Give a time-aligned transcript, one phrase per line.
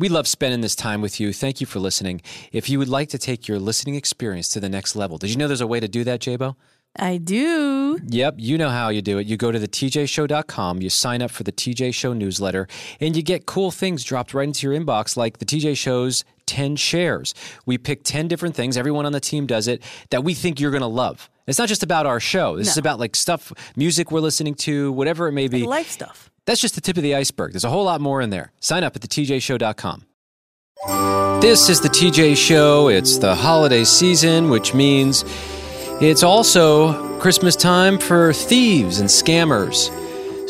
[0.00, 1.30] We love spending this time with you.
[1.30, 2.22] Thank you for listening.
[2.52, 5.36] If you would like to take your listening experience to the next level, did you
[5.36, 6.56] know there's a way to do that, Jabo?
[6.96, 8.00] I do.
[8.06, 9.26] Yep, you know how you do it.
[9.26, 12.66] You go to the tjshow.com, you sign up for the TJ Show newsletter,
[12.98, 16.76] and you get cool things dropped right into your inbox like the TJ Show's 10
[16.76, 17.34] shares.
[17.66, 20.70] We pick 10 different things, everyone on the team does it, that we think you're
[20.70, 21.28] going to love.
[21.46, 22.56] It's not just about our show.
[22.56, 25.64] This is about like stuff, music we're listening to, whatever it may be.
[25.64, 26.29] Life stuff.
[26.50, 27.52] That's just the tip of the iceberg.
[27.52, 28.50] There's a whole lot more in there.
[28.58, 30.04] Sign up at thetjshow.com.
[31.40, 32.88] This is the TJ Show.
[32.88, 35.24] It's the holiday season, which means
[36.00, 39.96] it's also Christmas time for thieves and scammers.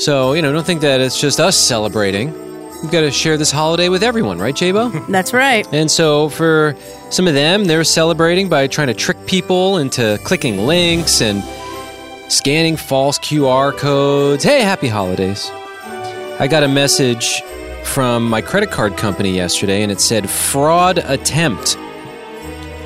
[0.01, 2.33] So, you know, don't think that it's just us celebrating.
[2.81, 5.07] We've got to share this holiday with everyone, right, Jabo?
[5.13, 5.69] That's right.
[5.71, 6.75] and so for
[7.11, 11.45] some of them, they're celebrating by trying to trick people into clicking links and
[12.33, 14.45] scanning false QR codes.
[14.45, 15.53] Hey, happy holidays.
[16.41, 17.43] I got a message
[17.85, 21.77] from my credit card company yesterday and it said fraud attempt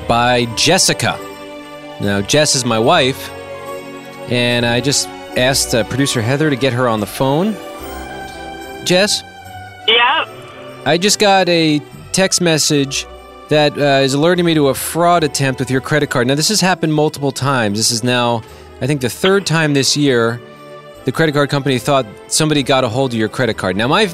[0.09, 1.17] by Jessica.
[2.01, 3.31] Now, Jess is my wife,
[4.29, 7.53] and I just asked uh, producer Heather to get her on the phone.
[8.85, 9.23] Jess,
[9.87, 10.27] Yep.
[10.85, 11.79] I just got a
[12.11, 13.07] text message
[13.47, 16.27] that uh, is alerting me to a fraud attempt with your credit card.
[16.27, 17.79] Now, this has happened multiple times.
[17.79, 18.41] This is now,
[18.81, 20.41] I think, the third time this year
[21.05, 23.77] the credit card company thought somebody got a hold of your credit card.
[23.77, 24.13] Now, my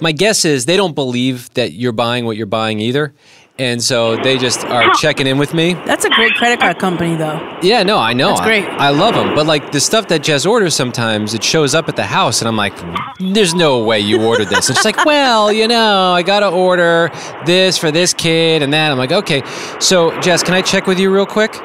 [0.00, 3.14] my guess is they don't believe that you're buying what you're buying either.
[3.60, 5.74] And so they just are checking in with me.
[5.74, 7.58] That's a great credit card company, though.
[7.60, 8.28] Yeah, no, I know.
[8.28, 8.64] That's great.
[8.64, 9.34] I, I love them.
[9.34, 12.46] But like the stuff that Jess orders sometimes, it shows up at the house, and
[12.46, 12.72] I'm like,
[13.18, 14.70] there's no way you ordered this.
[14.70, 17.10] It's like, well, you know, I got to order
[17.46, 18.92] this for this kid and that.
[18.92, 19.42] I'm like, okay.
[19.80, 21.60] So, Jess, can I check with you real quick?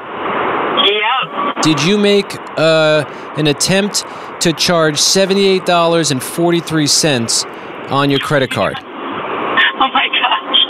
[1.64, 2.28] Did you make
[2.60, 3.08] uh,
[3.40, 4.04] an attempt
[4.44, 5.64] to charge $78.43
[7.90, 8.76] on your credit card?
[8.76, 10.60] Oh my gosh.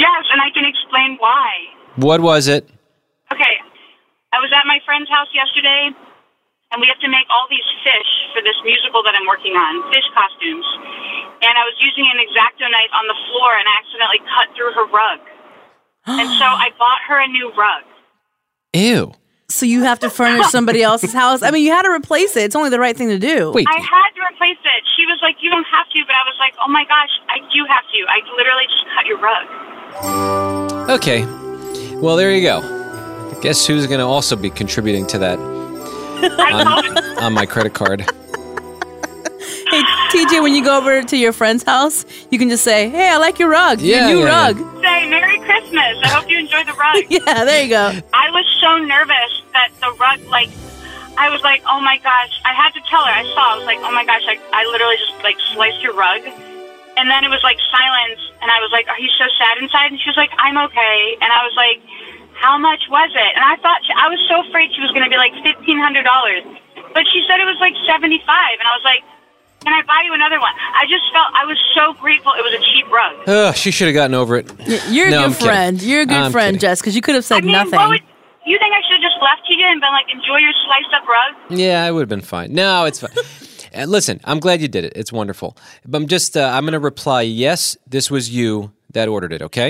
[0.00, 1.76] Yes, and I can explain why.
[1.96, 2.64] What was it?
[3.28, 3.60] Okay.
[4.32, 5.92] I was at my friend's house yesterday,
[6.72, 9.92] and we have to make all these fish for this musical that I'm working on,
[9.92, 10.64] fish costumes.
[11.44, 14.88] And I was using an X-Acto knife on the floor and accidentally cut through her
[14.88, 15.20] rug.
[16.16, 17.84] and so I bought her a new rug.
[18.72, 19.12] Ew.
[19.50, 21.42] So you have to furnish somebody else's house.
[21.42, 22.44] I mean, you had to replace it.
[22.44, 23.50] It's only the right thing to do.
[23.52, 23.66] Wait.
[23.68, 24.82] I had to replace it.
[24.96, 27.38] She was like, "You don't have to," but I was like, "Oh my gosh, I
[27.52, 28.06] do have to.
[28.08, 31.24] I literally just cut your rug." Okay.
[31.96, 32.62] Well, there you go.
[33.42, 37.74] Guess who's going to also be contributing to that I told her on my credit
[37.74, 38.04] card?
[39.70, 43.08] Hey, TJ, when you go over to your friend's house, you can just say, "Hey,
[43.08, 43.80] I like your rug.
[43.80, 45.94] Yeah, your new yeah, rug." say Merry Christmas.
[46.02, 47.04] I hope you enjoy the rug.
[47.10, 47.92] Yeah, there you go.
[48.12, 50.48] I was so nervous that the rug, like,
[51.18, 52.32] I was like, oh my gosh.
[52.44, 53.12] I had to tell her.
[53.12, 53.54] I saw.
[53.54, 54.24] I was like, oh my gosh.
[54.26, 56.22] I, I literally just like sliced your rug,
[56.96, 59.92] and then it was like silence, and I was like, are you so sad inside?
[59.92, 61.16] And she was like, I'm okay.
[61.20, 61.78] And I was like,
[62.34, 63.32] how much was it?
[63.36, 65.78] And I thought she, I was so afraid she was going to be like fifteen
[65.78, 66.42] hundred dollars,
[66.96, 69.04] but she said it was like seventy five, and I was like.
[69.62, 70.52] Can I buy you another one?
[70.74, 73.28] I just felt I was so grateful it was a cheap rug.
[73.28, 74.50] Ugh, she should have gotten over it.
[74.88, 75.46] You're a No, I'm good kidding.
[75.52, 75.82] friend.
[75.82, 76.60] You're a good I'm friend, kidding.
[76.60, 77.72] Jess, because you could have I said mean, nothing.
[77.78, 78.00] what would
[78.46, 81.06] you think I should have just left TJ and been like, enjoy your sliced up
[81.06, 81.58] rug?
[81.58, 82.52] Yeah, I would have been fine.
[82.54, 83.10] No, it's fine.
[83.72, 84.92] Uh, listen, I'm glad you did it.
[84.96, 85.56] It's wonderful.
[85.86, 89.42] But I'm just, uh, I'm going to reply, yes, this was you that ordered it,
[89.42, 89.68] okay?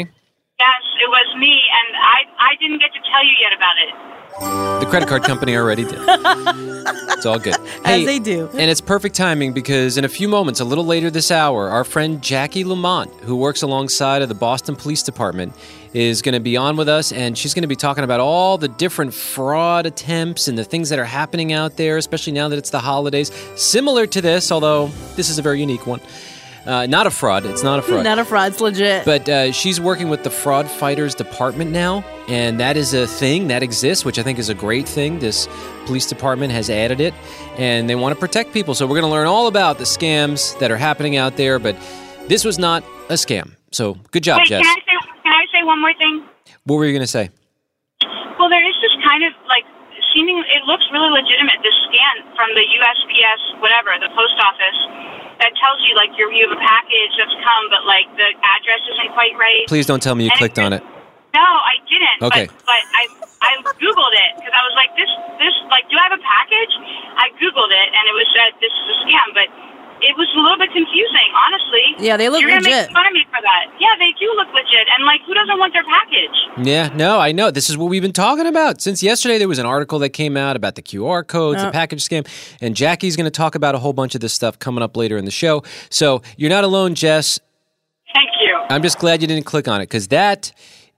[0.59, 3.93] Yes, it was me, and I I didn't get to tell you yet about it.
[4.41, 6.01] The credit card company already did.
[7.21, 7.56] It's all good.
[7.84, 8.49] As they do.
[8.55, 11.84] And it's perfect timing because in a few moments, a little later this hour, our
[11.84, 15.53] friend Jackie Lamont, who works alongside of the Boston Police Department,
[15.93, 18.56] is going to be on with us and she's going to be talking about all
[18.56, 22.57] the different fraud attempts and the things that are happening out there, especially now that
[22.57, 23.31] it's the holidays.
[23.55, 24.87] Similar to this, although
[25.17, 26.01] this is a very unique one.
[26.66, 27.47] Uh, not a fraud.
[27.47, 28.04] It's not a fraud.
[28.04, 28.53] Not a fraud.
[28.53, 29.04] It's legit.
[29.04, 33.48] But uh, she's working with the Fraud Fighters Department now, and that is a thing
[33.48, 35.19] that exists, which I think is a great thing.
[35.21, 35.48] This
[35.87, 37.15] police department has added it,
[37.56, 38.75] and they want to protect people.
[38.75, 41.59] So we're going to learn all about the scams that are happening out there.
[41.59, 41.76] But
[42.28, 43.53] this was not a scam.
[43.72, 44.62] So good job, Wait, Jess.
[44.62, 46.27] can I say can I say one more thing?
[46.65, 47.30] What were you going to say?
[48.39, 49.65] Well, there is this kind of like
[50.38, 51.59] It looks really legitimate.
[51.62, 54.78] This scan from the USPS, whatever, the post office,
[55.41, 59.10] that tells you like you have a package that's come, but like the address isn't
[59.16, 59.65] quite right.
[59.66, 60.84] Please don't tell me you clicked on it.
[61.32, 62.21] No, I didn't.
[62.27, 62.47] Okay.
[62.47, 63.03] But, but I
[63.41, 63.50] I
[63.80, 65.09] googled it because I was like, this
[65.41, 66.74] this like, do I have a package?
[67.16, 69.48] I googled it and it was said this is a scam, but
[70.02, 72.04] it was a little bit confusing, honestly.
[72.06, 73.72] Yeah, they look You're gonna make fun of me for that.
[73.78, 76.66] Yeah, they do look legit, and like, who doesn't want their package?
[76.66, 77.50] Yeah, no, I know.
[77.50, 79.38] This is what we've been talking about since yesterday.
[79.38, 81.72] There was an article that came out about the QR codes, the Uh.
[81.72, 82.26] package scam,
[82.60, 85.16] and Jackie's going to talk about a whole bunch of this stuff coming up later
[85.16, 85.62] in the show.
[85.91, 87.38] So you're not alone, Jess.
[88.14, 88.56] Thank you.
[88.70, 90.52] I'm just glad you didn't click on it because that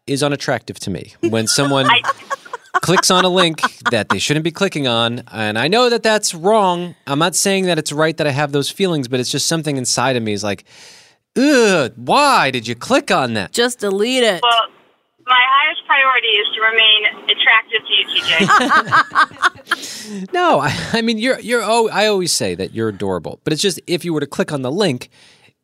[0.07, 1.15] is unattractive to me.
[1.21, 1.87] When someone
[2.81, 3.61] clicks on a link
[3.91, 6.95] that they shouldn't be clicking on, and I know that that's wrong.
[7.07, 9.77] I'm not saying that it's right that I have those feelings, but it's just something
[9.77, 10.65] inside of me is like,
[11.37, 13.53] ugh, why did you click on that?
[13.53, 14.43] Just delete it.
[14.43, 14.69] Well,
[15.27, 19.59] my highest priority is to remain attractive to you, TJ.
[20.33, 21.63] No, I, I mean you're you're.
[21.63, 24.53] Oh, I always say that you're adorable, but it's just if you were to click
[24.53, 25.09] on the link,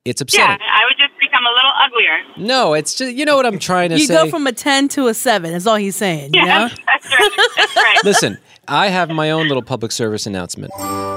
[0.05, 0.49] it's upsetting.
[0.61, 2.47] yeah, I would just become a little uglier.
[2.47, 4.15] No, it's just you know what I'm trying to You say.
[4.15, 5.53] You go from a 10 to a 7.
[5.53, 6.35] That's all he's saying.
[6.35, 6.69] You know?
[6.69, 7.51] That's right.
[7.57, 7.99] That's right.
[8.05, 10.73] Listen, I have my own little public service announcement.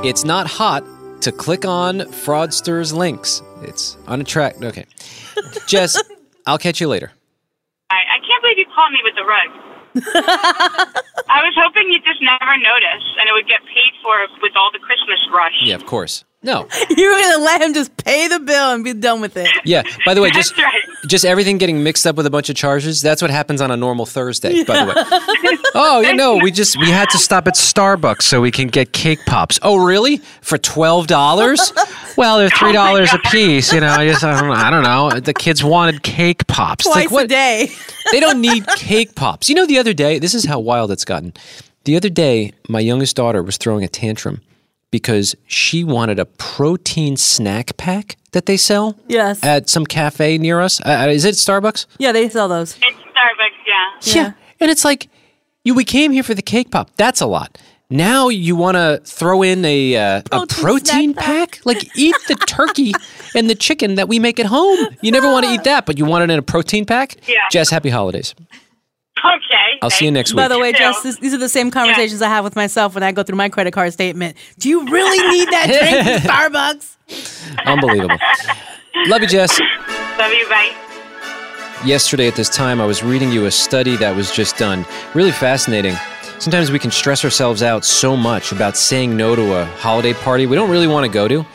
[0.06, 0.84] It's not hot
[1.22, 3.42] to click on fraudsters' links.
[3.62, 4.64] It's unattractive.
[4.64, 4.86] Okay,
[5.68, 6.02] Jess,
[6.48, 7.12] I'll catch you later.
[7.90, 9.50] I, I can't believe you caught me with the rug.
[11.30, 14.72] I was hoping you'd just never notice, and it would get paid for with all
[14.72, 15.62] the Christmas rush.
[15.62, 16.24] Yeah, of course.
[16.44, 16.68] No.
[16.90, 19.50] You were going to let him just pay the bill and be done with it.
[19.64, 19.84] Yeah.
[20.06, 20.84] By the way, just right.
[21.08, 23.02] just everything getting mixed up with a bunch of charges.
[23.02, 24.64] That's what happens on a normal Thursday.
[24.64, 25.58] By the way.
[25.74, 28.92] Oh, you know, we just we had to stop at Starbucks so we can get
[28.92, 29.58] cake pops.
[29.62, 30.18] Oh, really?
[30.42, 31.72] For twelve dollars?
[32.18, 33.72] Well, they're three dollars a piece.
[33.72, 35.18] You know, I just I don't, I don't know.
[35.18, 36.84] The kids wanted cake pops.
[36.84, 37.26] Twice like, what?
[37.26, 37.70] a day.
[38.12, 39.48] they don't need cake pops.
[39.48, 41.34] You know, the other day, this is how wild it's gotten.
[41.86, 44.42] The other day, my youngest daughter was throwing a tantrum
[44.92, 49.44] because she wanted a protein snack pack that they sell Yes.
[49.44, 50.80] at some cafe near us.
[50.82, 51.86] Uh, is it Starbucks?
[51.98, 52.78] yeah, they sell those.
[52.82, 54.14] It's Starbucks, yeah.
[54.16, 54.34] Yeah.
[54.60, 55.10] And it's like,
[55.64, 56.92] you we came here for the cake pop.
[56.98, 57.58] That's a lot.
[57.90, 61.66] Now you want to throw in a uh, a Protein protein snack pack?
[61.66, 62.94] Like eat the turkey
[63.36, 64.88] and the chicken that we make at home.
[65.02, 67.18] You never want to eat that, but you want it in a protein pack?
[67.28, 67.36] Yeah.
[67.52, 68.34] Jess, happy holidays.
[69.20, 69.78] Okay.
[69.82, 70.38] I'll see you next week.
[70.38, 73.04] By the way, Jess, this, these are the same conversations I have with myself when
[73.04, 74.36] I go through my credit card statement.
[74.58, 77.66] Do you really need that drink from Starbucks?
[77.66, 78.18] Unbelievable.
[79.08, 79.60] Love you, Jess.
[80.18, 80.76] Love you, bye.
[81.86, 84.86] Yesterday at this time, I was reading you a study that was just done.
[85.14, 85.96] Really fascinating.
[86.40, 90.48] Sometimes we can stress ourselves out so much about saying no to a holiday party
[90.48, 91.46] we don't really want to go to.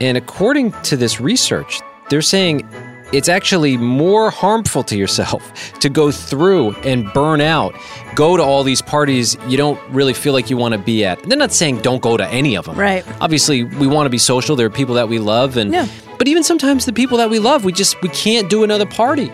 [0.00, 2.66] And according to this research, they're saying
[3.16, 5.42] it's actually more harmful to yourself
[5.80, 7.74] to go through and burn out,
[8.14, 11.22] go to all these parties you don't really feel like you want to be at.
[11.22, 12.76] They're not saying don't go to any of them.
[12.76, 13.04] Right.
[13.20, 14.56] Obviously, we want to be social.
[14.56, 15.86] There are people that we love and Yeah.
[16.18, 19.32] but even sometimes the people that we love, we just we can't do another party.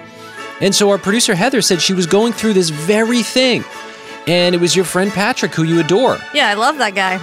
[0.61, 3.65] And so our producer Heather said she was going through this very thing.
[4.27, 6.19] And it was your friend Patrick who you adore.
[6.35, 7.17] Yeah, I love that guy.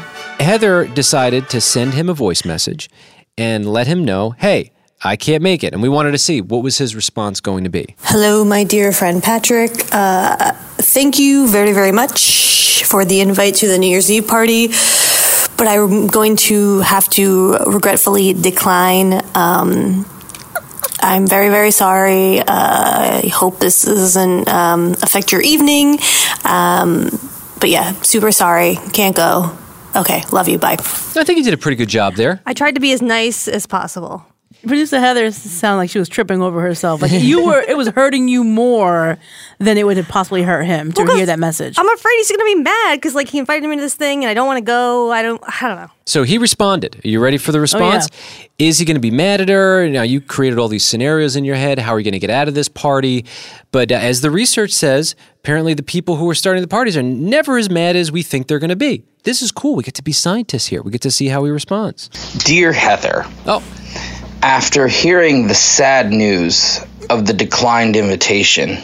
[0.44, 2.90] Heather decided to send him a voice message
[3.38, 4.72] and let him know, "Hey,
[5.04, 7.70] I can't make it." And we wanted to see what was his response going to
[7.70, 7.96] be.
[8.02, 9.72] Hello, my dear friend Patrick.
[9.92, 14.68] Uh, thank you very, very much for the invite to the New Year's Eve party.
[15.58, 19.22] But I'm going to have to regretfully decline.
[19.36, 20.06] Um,
[21.00, 22.40] I'm very, very sorry.
[22.40, 22.46] Uh,
[23.24, 26.00] I hope this doesn't um, affect your evening.
[26.44, 27.10] Um,
[27.60, 28.78] but yeah, super sorry.
[28.94, 29.58] Can't go.
[29.96, 30.60] Okay, love you.
[30.60, 30.74] Bye.
[30.74, 32.40] I think you did a pretty good job there.
[32.46, 34.26] I tried to be as nice as possible.
[34.66, 37.02] Producer Heather sounded like she was tripping over herself.
[37.02, 39.18] Like you were, it was hurting you more
[39.60, 41.76] than it would have possibly hurt him to Well, 'cause hear that message.
[41.78, 44.30] I'm afraid he's gonna be mad because like he invited me to this thing and
[44.30, 45.12] I don't want to go.
[45.12, 45.42] I don't.
[45.62, 45.90] I don't know.
[46.06, 47.02] So he responded.
[47.04, 48.08] Are you ready for the response?
[48.58, 49.88] Is he going to be mad at her?
[49.90, 51.78] Now, you created all these scenarios in your head.
[51.80, 53.26] How are you going to get out of this party?
[53.72, 57.04] But uh, as the research says, apparently the people who are starting the parties are
[57.04, 59.04] never as mad as we think they're going to be.
[59.24, 59.76] This is cool.
[59.76, 60.82] We get to be scientists here.
[60.82, 62.08] We get to see how he responds.
[62.46, 63.62] Dear Heather, Oh,
[64.48, 68.78] after hearing the sad news of the declined invitation,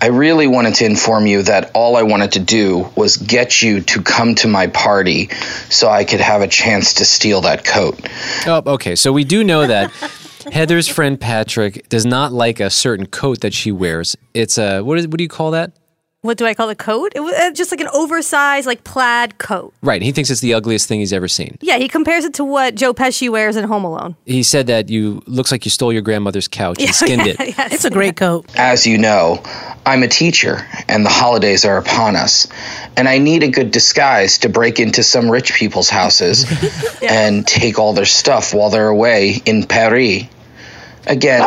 [0.00, 3.80] I really wanted to inform you that all I wanted to do was get you
[3.80, 5.28] to come to my party
[5.68, 7.98] so I could have a chance to steal that coat.
[8.46, 8.94] oh, okay.
[8.94, 9.90] So we do know that
[10.52, 14.16] Heather's friend Patrick does not like a certain coat that she wears.
[14.32, 15.72] It's a what is what do you call that?
[16.22, 17.12] What do I call the coat?
[17.14, 19.72] It was uh, just like an oversized like plaid coat.
[19.82, 20.02] Right.
[20.02, 21.56] He thinks it's the ugliest thing he's ever seen.
[21.62, 24.16] Yeah, he compares it to what Joe Pesci wears in Home Alone.
[24.26, 27.38] He said that you looks like you stole your grandmother's couch and skinned it.
[27.38, 27.72] Yes.
[27.72, 28.44] it's a great coat.
[28.54, 29.42] As you know,
[29.86, 30.58] I'm a teacher
[30.88, 32.46] and the holidays are upon us.
[32.98, 36.44] And I need a good disguise to break into some rich people's houses
[37.02, 40.24] and take all their stuff while they're away in Paris.
[41.06, 41.42] Again,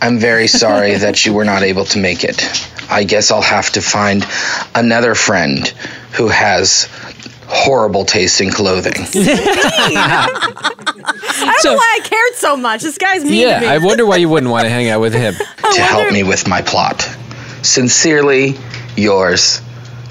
[0.00, 2.42] I'm very sorry that you were not able to make it.
[2.90, 4.26] I guess I'll have to find
[4.74, 5.66] another friend
[6.12, 6.88] who has
[7.46, 8.94] horrible taste in clothing.
[11.40, 12.82] I don't know why I cared so much.
[12.82, 13.72] This guy's mean Yeah, to me.
[13.72, 15.34] I wonder why you wouldn't want to hang out with him.
[15.74, 17.02] to help me with my plot.
[17.62, 18.54] Sincerely,
[18.96, 19.60] yours,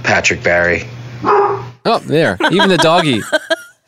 [0.03, 0.83] Patrick Barry.
[1.23, 2.37] Oh, there.
[2.51, 3.21] Even the doggy.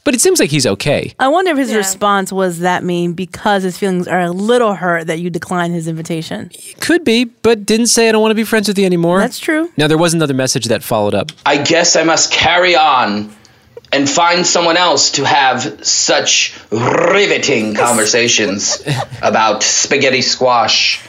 [0.04, 1.14] But But it seems like he's okay.
[1.20, 1.78] I wonder if his Yeah.
[1.78, 5.88] response was that mean because his feelings are a little hurt that you declined his
[5.88, 6.50] invitation.
[6.80, 9.20] Could be, but didn't say I don't want to be friends with you anymore.
[9.20, 9.70] That's true.
[9.78, 11.32] Now there was another message that followed up.
[11.46, 13.30] I guess I must carry on
[13.92, 18.82] and find someone else to have such riveting conversations
[19.22, 21.02] about spaghetti squash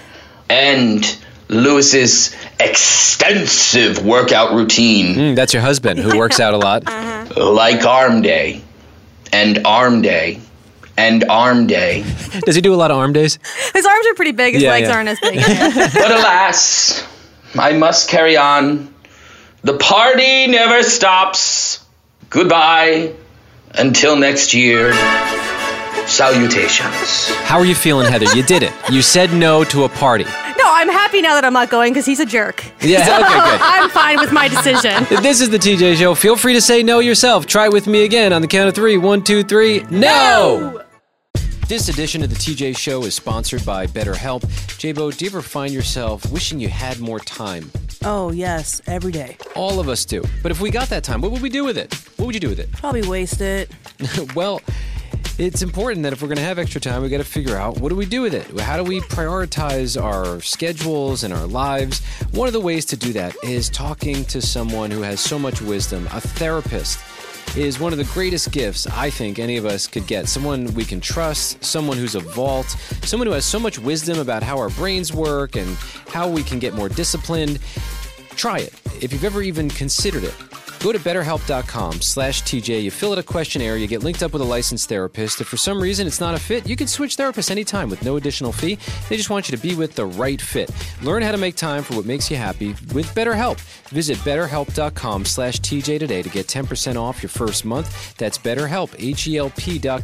[0.50, 1.16] and
[1.48, 6.84] Lewis's extensive workout routine, Mm, that's your husband who works out a lot.
[7.36, 8.62] like arm day
[9.32, 10.40] and arm day
[10.96, 12.04] and arm day.
[12.44, 13.38] Does he do a lot of arm days?
[13.72, 14.54] His arms are pretty big.
[14.54, 14.94] His Yeah, legs yeah.
[14.96, 15.36] aren't as big.
[15.94, 17.06] But alas,
[17.58, 18.92] I must carry on.
[19.62, 21.84] The party never stops.
[22.28, 23.14] Goodbye.
[23.74, 24.90] Until next year.
[26.10, 27.28] Salutations.
[27.44, 28.26] How are you feeling, Heather?
[28.36, 28.72] You did it.
[28.90, 30.24] You said no to a party.
[30.24, 32.64] no, I'm happy now that I'm not going because he's a jerk.
[32.80, 33.60] Yeah, okay, good.
[33.62, 35.06] I'm fine with my decision.
[35.22, 36.16] This is the TJ Show.
[36.16, 37.46] Feel free to say no yourself.
[37.46, 38.98] Try with me again on the count of three.
[38.98, 39.84] One, two, three.
[39.90, 40.82] No!
[41.68, 44.40] This edition of the TJ Show is sponsored by BetterHelp.
[44.80, 47.70] Jabo, do you ever find yourself wishing you had more time?
[48.02, 49.36] Oh, yes, every day.
[49.54, 50.24] All of us do.
[50.42, 51.94] But if we got that time, what would we do with it?
[52.16, 52.72] What would you do with it?
[52.72, 53.70] Probably waste it.
[54.34, 54.60] well,
[55.40, 57.80] it's important that if we're going to have extra time, we got to figure out
[57.80, 58.60] what do we do with it?
[58.60, 62.04] How do we prioritize our schedules and our lives?
[62.32, 65.62] One of the ways to do that is talking to someone who has so much
[65.62, 67.00] wisdom, a therapist.
[67.56, 70.28] Is one of the greatest gifts I think any of us could get.
[70.28, 72.68] Someone we can trust, someone who's a vault,
[73.02, 75.74] someone who has so much wisdom about how our brains work and
[76.06, 77.58] how we can get more disciplined.
[78.36, 78.74] Try it.
[79.00, 80.34] If you've ever even considered it,
[80.80, 82.82] go to betterhelp.com slash TJ.
[82.82, 85.40] You fill out a questionnaire, you get linked up with a licensed therapist.
[85.40, 88.16] If for some reason it's not a fit, you can switch therapists anytime with no
[88.16, 88.78] additional fee.
[89.08, 90.70] They just want you to be with the right fit.
[91.02, 93.60] Learn how to make time for what makes you happy with BetterHelp.
[93.90, 98.16] Visit betterhelp.com slash TJ today to get 10% off your first month.
[98.16, 98.90] That's betterhelp,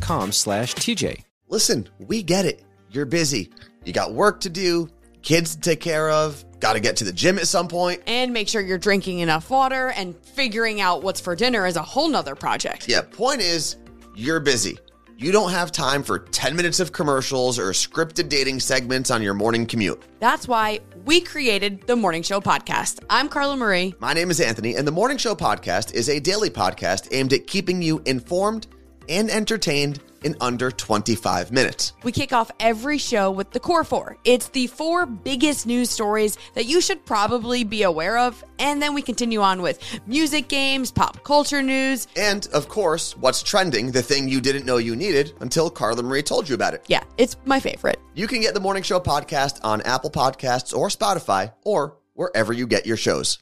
[0.00, 1.23] com slash TJ.
[1.49, 2.62] Listen, we get it.
[2.90, 3.50] You're busy.
[3.85, 4.88] You got work to do,
[5.23, 8.02] kids to take care of, got to get to the gym at some point.
[8.08, 11.82] and make sure you're drinking enough water and figuring out what's for dinner is a
[11.82, 12.88] whole nother project.
[12.88, 13.76] Yeah, point is,
[14.16, 14.76] you're busy.
[15.16, 19.32] You don't have time for 10 minutes of commercials or scripted dating segments on your
[19.32, 20.02] morning commute.
[20.18, 22.99] That's why we created the Morning Show podcast.
[23.08, 23.94] I'm Carla Marie.
[24.00, 27.46] My name is Anthony, and the Morning Show podcast is a daily podcast aimed at
[27.46, 28.66] keeping you informed
[29.08, 31.92] and entertained in under 25 minutes.
[32.02, 34.18] We kick off every show with the Core Four.
[34.25, 38.45] It's the four biggest news stories that you should probably be aware of.
[38.59, 42.09] And then we continue on with music games, pop culture news.
[42.16, 46.23] And, of course, what's trending, the thing you didn't know you needed until Carla Marie
[46.23, 46.85] told you about it.
[46.88, 48.00] Yeah, it's my favorite.
[48.14, 52.66] You can get the Morning Show podcast on Apple Podcasts or Spotify or wherever you
[52.66, 53.38] get your shows.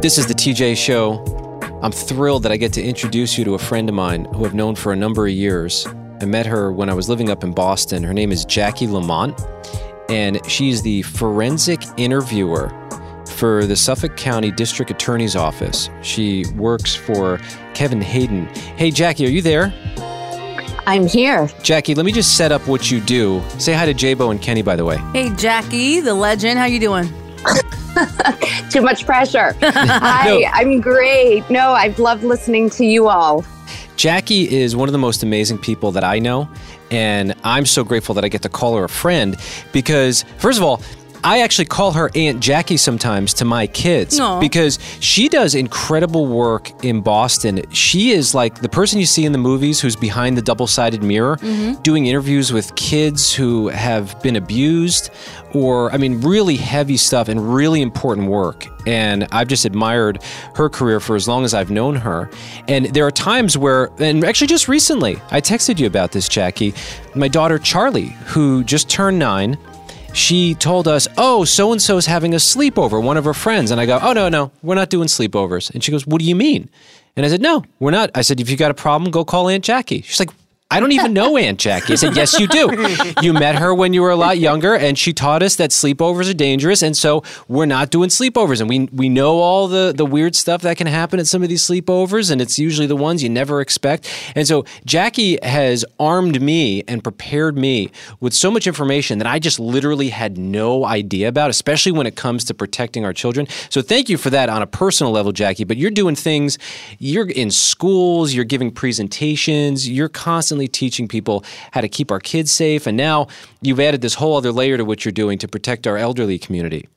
[0.00, 1.45] This is the TJ Show.
[1.82, 4.54] I'm thrilled that I get to introduce you to a friend of mine who I've
[4.54, 5.86] known for a number of years.
[6.22, 8.02] I met her when I was living up in Boston.
[8.02, 9.38] Her name is Jackie Lamont,
[10.08, 12.72] and she's the forensic interviewer
[13.36, 15.90] for the Suffolk County District Attorney's Office.
[16.00, 17.38] She works for
[17.74, 18.46] Kevin Hayden.
[18.76, 19.74] Hey, Jackie, are you there?
[20.86, 21.46] I'm here.
[21.62, 23.42] Jackie, let me just set up what you do.
[23.58, 24.96] Say hi to Jabo and Kenny, by the way.
[25.12, 26.58] Hey, Jackie, the legend.
[26.58, 27.12] How you doing?
[28.70, 29.54] Too much pressure.
[29.60, 31.48] Hi, I'm great.
[31.50, 33.44] No, I've loved listening to you all.
[33.96, 36.48] Jackie is one of the most amazing people that I know.
[36.90, 39.36] And I'm so grateful that I get to call her a friend
[39.72, 40.80] because, first of all,
[41.24, 44.38] I actually call her Aunt Jackie sometimes to my kids Aw.
[44.38, 47.62] because she does incredible work in Boston.
[47.72, 51.02] She is like the person you see in the movies who's behind the double sided
[51.02, 51.82] mirror, mm-hmm.
[51.82, 55.10] doing interviews with kids who have been abused
[55.56, 58.66] or, I mean, really heavy stuff and really important work.
[58.86, 60.22] And I've just admired
[60.54, 62.30] her career for as long as I've known her.
[62.68, 66.74] And there are times where, and actually just recently, I texted you about this, Jackie.
[67.14, 69.56] My daughter Charlie, who just turned nine,
[70.12, 73.70] she told us, Oh, so and so's having a sleepover, one of her friends.
[73.70, 75.72] And I go, Oh, no, no, we're not doing sleepovers.
[75.72, 76.68] And she goes, What do you mean?
[77.16, 78.10] And I said, No, we're not.
[78.14, 80.02] I said, If you got a problem, go call Aunt Jackie.
[80.02, 80.30] She's like,
[80.68, 81.92] I don't even know Aunt Jackie.
[81.92, 82.66] I said, Yes, you do.
[83.22, 86.28] You met her when you were a lot younger, and she taught us that sleepovers
[86.30, 86.82] are dangerous.
[86.82, 88.60] And so we're not doing sleepovers.
[88.60, 91.48] And we, we know all the, the weird stuff that can happen at some of
[91.48, 94.10] these sleepovers, and it's usually the ones you never expect.
[94.34, 99.38] And so Jackie has armed me and prepared me with so much information that I
[99.38, 103.46] just literally had no idea about, especially when it comes to protecting our children.
[103.70, 105.64] So thank you for that on a personal level, Jackie.
[105.64, 106.58] But you're doing things,
[106.98, 112.50] you're in schools, you're giving presentations, you're constantly teaching people how to keep our kids
[112.50, 112.86] safe.
[112.86, 113.28] And now
[113.60, 116.88] you've added this whole other layer to what you're doing to protect our elderly community.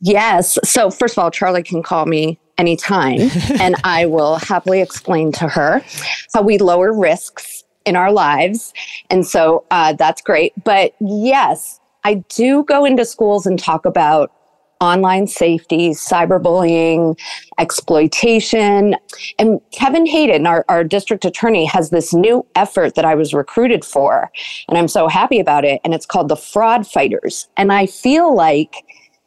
[0.00, 0.58] Yes.
[0.62, 3.18] So, first of all, Charlie can call me anytime,
[3.60, 5.82] and I will happily explain to her
[6.32, 8.72] how we lower risks in our lives.
[9.10, 10.52] And so uh, that's great.
[10.64, 14.32] But yes, I do go into schools and talk about
[14.84, 17.18] online safety, cyberbullying,
[17.58, 18.96] exploitation.
[19.38, 23.84] And Kevin Hayden, our, our district attorney, has this new effort that I was recruited
[23.84, 24.30] for.
[24.68, 25.80] And I'm so happy about it.
[25.84, 27.48] And it's called the Fraud Fighters.
[27.56, 28.84] And I feel like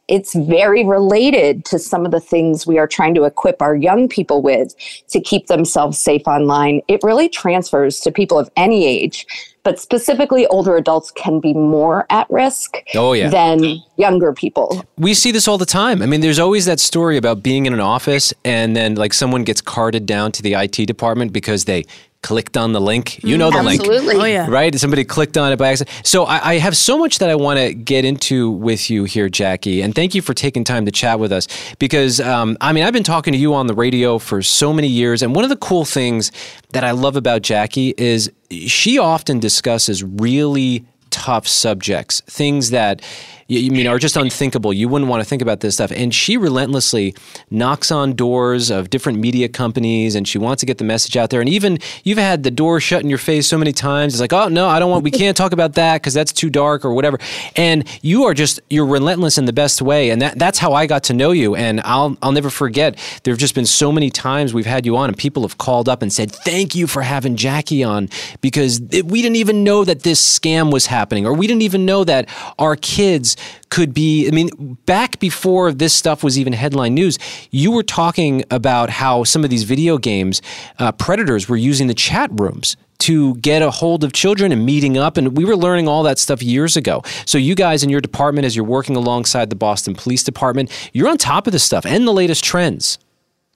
[0.07, 4.07] it's very related to some of the things we are trying to equip our young
[4.07, 4.73] people with
[5.09, 6.81] to keep themselves safe online.
[6.87, 9.27] It really transfers to people of any age,
[9.67, 13.27] but specifically older adults can be more at risk Oh, yeah.
[13.27, 14.85] than younger people.
[14.97, 16.01] We see this all the time.
[16.01, 19.43] I mean, there's always that story about being in an office and then like someone
[19.43, 21.83] gets carted down to the IT department because they
[22.21, 23.23] clicked on the link.
[23.23, 23.81] You know the link.
[23.81, 24.15] Absolutely.
[24.15, 24.47] Oh yeah.
[24.49, 24.73] Right?
[24.75, 26.01] Somebody clicked on it by accident.
[26.05, 29.27] So I, I have so much that I want to get into with you here,
[29.29, 29.81] Jackie.
[29.81, 31.47] And thank you for taking time to chat with us
[31.77, 34.87] because, um, I mean, I've been talking to you on the radio for so many
[34.87, 35.21] years.
[35.21, 36.31] And one of the cool things
[36.71, 43.01] that I love about Jackie is she often discusses really tough subjects, things that
[43.47, 44.73] you, you mean are just unthinkable.
[44.73, 45.91] You wouldn't want to think about this stuff.
[45.91, 47.15] And she relentlessly
[47.49, 51.29] knocks on doors of different media companies and she wants to get the message out
[51.29, 51.41] there.
[51.41, 54.13] And even you've had the door shut in your face so many times.
[54.13, 56.49] It's like, oh no, I don't want we can't talk about that because that's too
[56.49, 57.19] dark or whatever.
[57.55, 60.09] And you are just you're relentless in the best way.
[60.09, 61.55] And that that's how I got to know you.
[61.55, 62.97] And I'll I'll never forget.
[63.23, 65.87] There have just been so many times we've had you on and people have called
[65.87, 68.09] up and said, Thank you for having Jackie on
[68.41, 71.85] because it, we didn't even know that this scam was happening or we didn't even
[71.85, 72.27] know that
[72.59, 73.36] our kids
[73.69, 74.27] could be.
[74.27, 77.17] I mean, back before this stuff was even headline news,
[77.51, 80.41] you were talking about how some of these video games,
[80.79, 84.97] uh, predators were using the chat rooms to get a hold of children and meeting
[84.97, 85.17] up.
[85.17, 87.03] And we were learning all that stuff years ago.
[87.25, 91.07] So, you guys in your department, as you're working alongside the Boston Police Department, you're
[91.07, 92.97] on top of this stuff and the latest trends.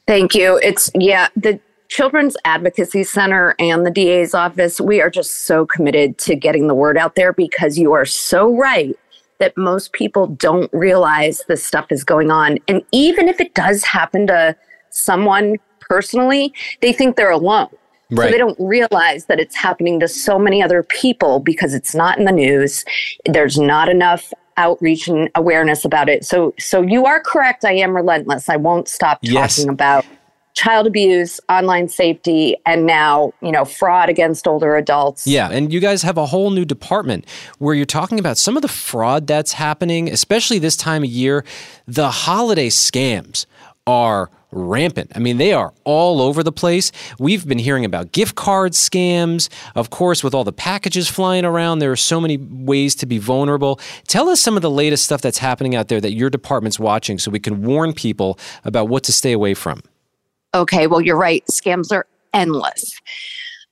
[0.07, 0.59] Thank you.
[0.63, 1.59] It's, yeah, the
[1.91, 6.73] Children's Advocacy Center and the DA's office, we are just so committed to getting the
[6.73, 8.97] word out there because you are so right
[9.41, 12.59] that most people don't realize this stuff is going on.
[12.67, 14.55] And even if it does happen to
[14.91, 17.67] someone personally, they think they're alone.
[18.13, 22.19] So they don't realize that it's happening to so many other people because it's not
[22.19, 22.83] in the news.
[23.25, 26.25] There's not enough outreach and awareness about it.
[26.25, 27.63] So so you are correct.
[27.63, 28.49] I am relentless.
[28.49, 29.65] I won't stop talking Yes.
[29.65, 30.05] about
[30.53, 35.25] child abuse, online safety, and now, you know, fraud against older adults.
[35.25, 37.25] Yeah, and you guys have a whole new department
[37.59, 41.45] where you're talking about some of the fraud that's happening, especially this time of year.
[41.87, 43.45] The holiday scams
[43.87, 45.11] are rampant.
[45.15, 46.91] I mean, they are all over the place.
[47.19, 49.49] We've been hearing about gift card scams.
[49.75, 53.17] Of course, with all the packages flying around, there are so many ways to be
[53.17, 53.79] vulnerable.
[54.07, 57.17] Tell us some of the latest stuff that's happening out there that your department's watching
[57.17, 59.81] so we can warn people about what to stay away from.
[60.53, 61.43] Okay, well, you're right.
[61.51, 62.99] Scams are endless.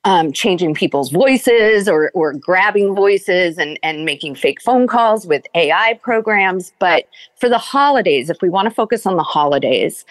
[0.06, 5.44] Um, changing people's voices or, or grabbing voices and, and making fake phone calls with
[5.56, 6.72] AI programs.
[6.80, 10.06] But for the holidays, if we want to focus on the holidays,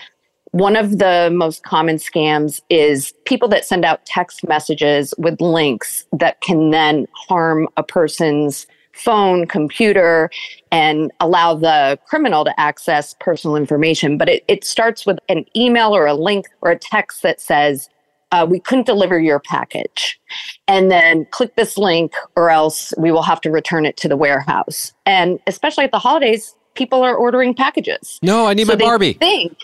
[0.52, 6.04] one of the most common scams is people that send out text messages with links
[6.12, 10.30] that can then harm a person's phone, computer,
[10.70, 14.18] and allow the criminal to access personal information.
[14.18, 17.88] But it, it starts with an email or a link or a text that says,
[18.30, 20.20] uh, we couldn't deliver your package.
[20.66, 24.16] And then click this link, or else we will have to return it to the
[24.16, 24.92] warehouse.
[25.06, 28.18] And especially at the holidays, people are ordering packages.
[28.22, 29.12] No, I need So my they Barbie.
[29.14, 29.56] Think,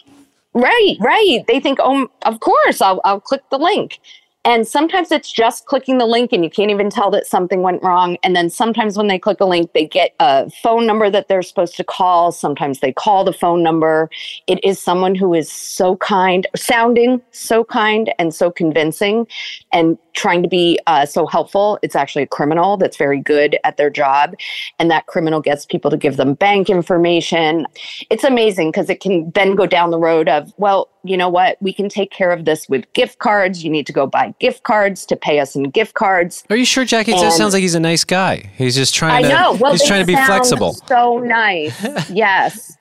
[0.55, 1.45] right, right.
[1.47, 4.01] They think, oh, of course, I'll, I'll click the link.
[4.45, 7.83] And sometimes it's just clicking the link and you can't even tell that something went
[7.83, 8.19] wrong.
[8.23, 11.43] And then sometimes when they click a link, they get a phone number that they're
[11.43, 12.31] supposed to call.
[12.31, 14.11] Sometimes they call the phone number.
[14.47, 19.27] It is someone who is so kind, sounding so kind and so convincing
[19.73, 21.79] and trying to be uh, so helpful.
[21.83, 24.35] It's actually a criminal that's very good at their job.
[24.79, 27.67] And that criminal gets people to give them bank information.
[28.11, 31.61] It's amazing because it can then go down the road of, well, you know what?
[31.61, 33.63] We can take care of this with gift cards.
[33.63, 36.45] You need to go buy gift cards to pay us in gift cards.
[36.51, 37.13] Are you sure, Jackie?
[37.13, 38.51] It sounds like he's a nice guy.
[38.57, 39.29] He's just I trying to.
[39.29, 39.53] know.
[39.55, 40.75] Well, he's trying to be flexible.
[40.87, 42.11] So nice.
[42.11, 42.77] yes.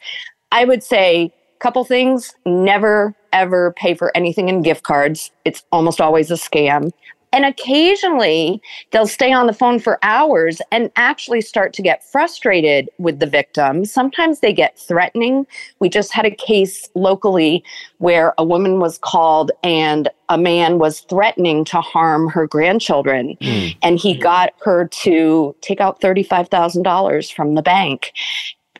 [0.52, 2.36] I would say couple things.
[2.46, 5.32] Never ever pay for anything in gift cards.
[5.46, 6.92] It's almost always a scam.
[7.34, 12.90] And occasionally they'll stay on the phone for hours and actually start to get frustrated
[13.00, 13.84] with the victim.
[13.86, 15.46] Sometimes they get threatening.
[15.80, 17.64] We just had a case locally
[17.98, 23.36] where a woman was called and a man was threatening to harm her grandchildren.
[23.42, 23.68] Hmm.
[23.82, 28.14] And he got her to take out $35,000 from the bank.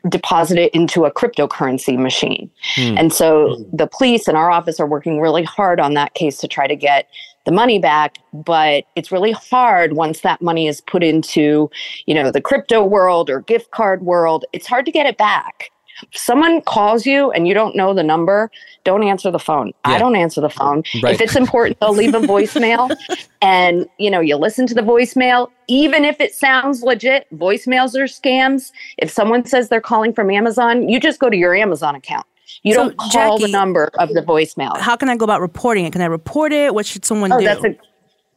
[0.10, 2.52] deposit it into a cryptocurrency machine.
[2.76, 2.98] Hmm.
[2.98, 3.76] And so hmm.
[3.76, 6.76] the police and our office are working really hard on that case to try to
[6.76, 7.08] get
[7.46, 11.70] the money back, but it's really hard once that money is put into,
[12.06, 14.46] you know, the crypto world or gift card world.
[14.54, 15.70] It's hard to get it back.
[16.02, 18.50] If someone calls you and you don't know the number,
[18.84, 19.68] don't answer the phone.
[19.68, 19.94] Yeah.
[19.94, 20.84] I don't answer the phone.
[21.02, 21.14] Right.
[21.14, 22.96] If it's important, they'll leave a voicemail
[23.42, 27.28] and you know, you listen to the voicemail even if it sounds legit.
[27.34, 28.72] Voicemails are scams.
[28.98, 32.26] If someone says they're calling from Amazon, you just go to your Amazon account.
[32.64, 34.78] You So, don't call the number of the voicemail.
[34.78, 35.92] How can I go about reporting it?
[35.94, 36.74] Can I report it?
[36.74, 37.46] What should someone Oh, do?
[37.46, 37.76] that's a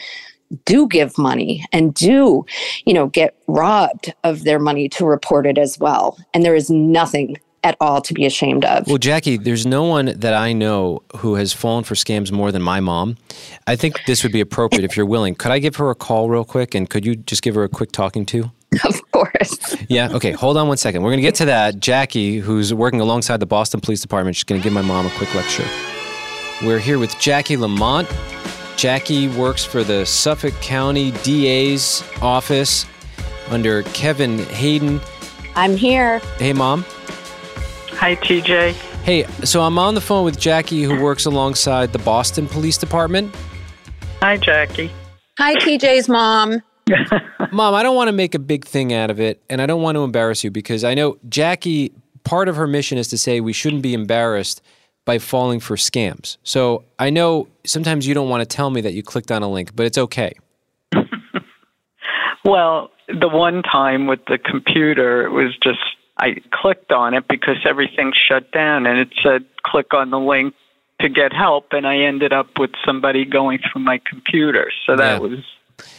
[0.65, 2.45] do give money and do,
[2.85, 6.19] you know, get robbed of their money to report it as well.
[6.35, 8.87] And there is nothing at all to be ashamed of.
[8.87, 12.63] Well, Jackie, there's no one that I know who has fallen for scams more than
[12.63, 13.17] my mom.
[13.67, 15.35] I think this would be appropriate if you're willing.
[15.35, 17.69] Could I give her a call real quick and could you just give her a
[17.69, 18.51] quick talking to?
[18.85, 19.77] Of course.
[19.89, 20.11] Yeah.
[20.13, 20.33] Okay.
[20.33, 21.03] Hold on one second.
[21.03, 21.81] We're going to get to that.
[21.81, 25.11] Jackie, who's working alongside the Boston Police Department, she's going to give my mom a
[25.11, 25.67] quick lecture.
[26.63, 28.07] We're here with Jackie Lamont.
[28.77, 32.85] Jackie works for the Suffolk County DA's office
[33.49, 35.01] under Kevin Hayden.
[35.55, 36.19] I'm here.
[36.39, 36.85] Hey, mom.
[37.97, 38.73] Hi, TJ.
[39.05, 43.35] Hey, so I'm on the phone with Jackie, who works alongside the Boston Police Department.
[44.21, 44.91] Hi, Jackie.
[45.39, 46.63] Hi, TJ's mom.
[47.53, 49.83] Mom, I don't want to make a big thing out of it, and I don't
[49.83, 53.41] want to embarrass you because I know Jackie, part of her mission is to say
[53.41, 54.63] we shouldn't be embarrassed
[55.05, 56.37] by falling for scams.
[56.43, 59.49] So I know sometimes you don't want to tell me that you clicked on a
[59.49, 60.35] link, but it's okay.
[62.47, 65.81] Well, the one time with the computer, it was just
[66.19, 70.55] I clicked on it because everything shut down and it said click on the link
[71.01, 74.71] to get help, and I ended up with somebody going through my computer.
[74.87, 75.19] So that Yeah.
[75.19, 75.39] was.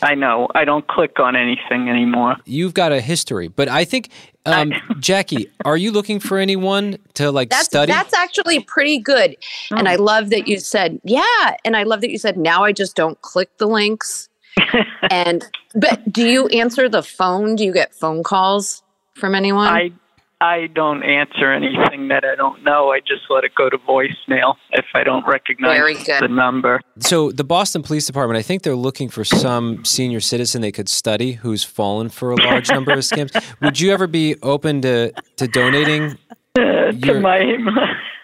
[0.01, 0.47] I know.
[0.55, 2.37] I don't click on anything anymore.
[2.45, 4.09] You've got a history, but I think,
[4.47, 7.91] um, Jackie, are you looking for anyone to like That's study?
[7.91, 9.37] that's actually pretty good.
[9.71, 11.57] And I love that you said, yeah.
[11.63, 14.29] And I love that you said now I just don't click the links.
[15.11, 17.55] and but do you answer the phone?
[17.55, 18.81] Do you get phone calls
[19.13, 19.67] from anyone?
[19.67, 19.91] I
[20.39, 22.91] I don't answer anything that I don't know.
[22.91, 26.21] I just let it go to voicemail if I don't recognize Very good.
[26.21, 26.79] the number.
[26.99, 30.89] So the Boston Police Department, I think they're looking for some senior citizen they could
[30.89, 33.33] study who's fallen for a large number of scams.
[33.61, 36.17] Would you ever be open to to donating
[36.55, 37.39] uh, to You're- my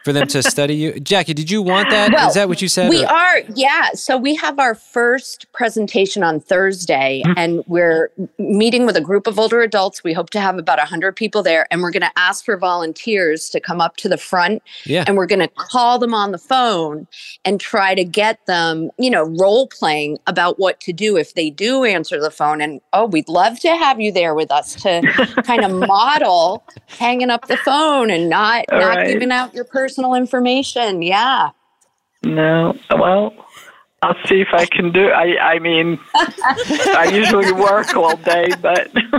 [0.03, 0.99] for them to study you?
[0.99, 2.09] Jackie, did you want that?
[2.09, 2.89] Is Well, that what you said?
[2.89, 3.91] We or- are, yeah.
[3.93, 7.33] So we have our first presentation on Thursday, Hmm.
[7.37, 10.03] and we're meeting with a group of older adults.
[10.03, 13.49] We hope to have about 100 people there, and we're going to ask for volunteers
[13.49, 15.05] to come up to the front, Yeah.
[15.07, 17.07] and we're going to call them on the phone
[17.45, 21.49] and try to get them, you know, role playing about what to do if they
[21.49, 22.59] do answer the phone.
[22.61, 25.01] And oh, we'd love to have you there with us to
[25.45, 29.07] kind of model hanging up the phone and not All not right.
[29.07, 31.01] giving out your personal information.
[31.01, 31.49] Yeah.
[32.23, 32.73] No.
[32.89, 33.33] Well,
[34.01, 35.07] I'll see if I can do.
[35.09, 38.91] I I mean, I usually work all day, but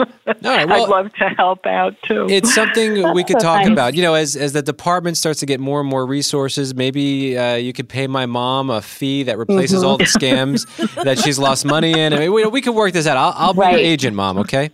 [0.00, 0.06] All
[0.44, 0.66] right.
[0.66, 2.26] Well, I'd love to help out too.
[2.30, 3.68] it's something we could talk Nice.
[3.68, 3.94] about.
[3.94, 7.56] You know, as as the department starts to get more and more resources, maybe uh,
[7.56, 10.66] you could pay my mom a fee that replaces all the scams
[11.04, 12.14] that she's lost money in.
[12.14, 13.16] I mean, we, we could work this out.
[13.18, 14.38] I'll, I'll be your agent, mom.
[14.38, 14.70] Okay.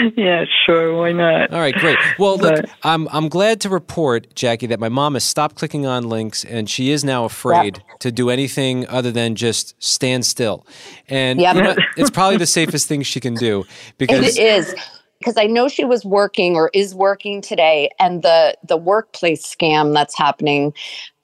[0.16, 0.96] yeah, sure.
[0.96, 1.52] Why not?
[1.52, 1.98] All right, great.
[2.18, 5.86] Well, look, But- I'm I'm glad to report, Jackie, that my mom has stopped clicking
[5.86, 10.66] on links, and she is now afraid to do anything other than just stand still.
[11.08, 11.54] And Yep.
[11.56, 13.64] you know, it's probably the safest thing she can do
[13.98, 14.74] because It is
[15.18, 19.92] because I know she was working or is working today, and the the workplace scam
[19.94, 20.72] that's happening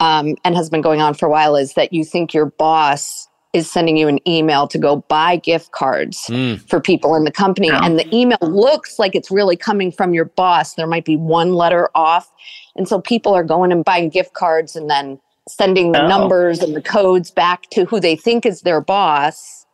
[0.00, 3.26] um, and has been going on for a while is that you think your boss
[3.56, 6.60] is sending you an email to go buy gift cards Mm.
[6.68, 7.70] for people in the company.
[7.70, 10.74] And the email looks like it's really coming from your boss.
[10.74, 12.30] There might be one letter off.
[12.76, 16.08] And so people are going and buying gift cards and then sending the Oh.
[16.08, 19.65] numbers and the codes back to who they think is their boss.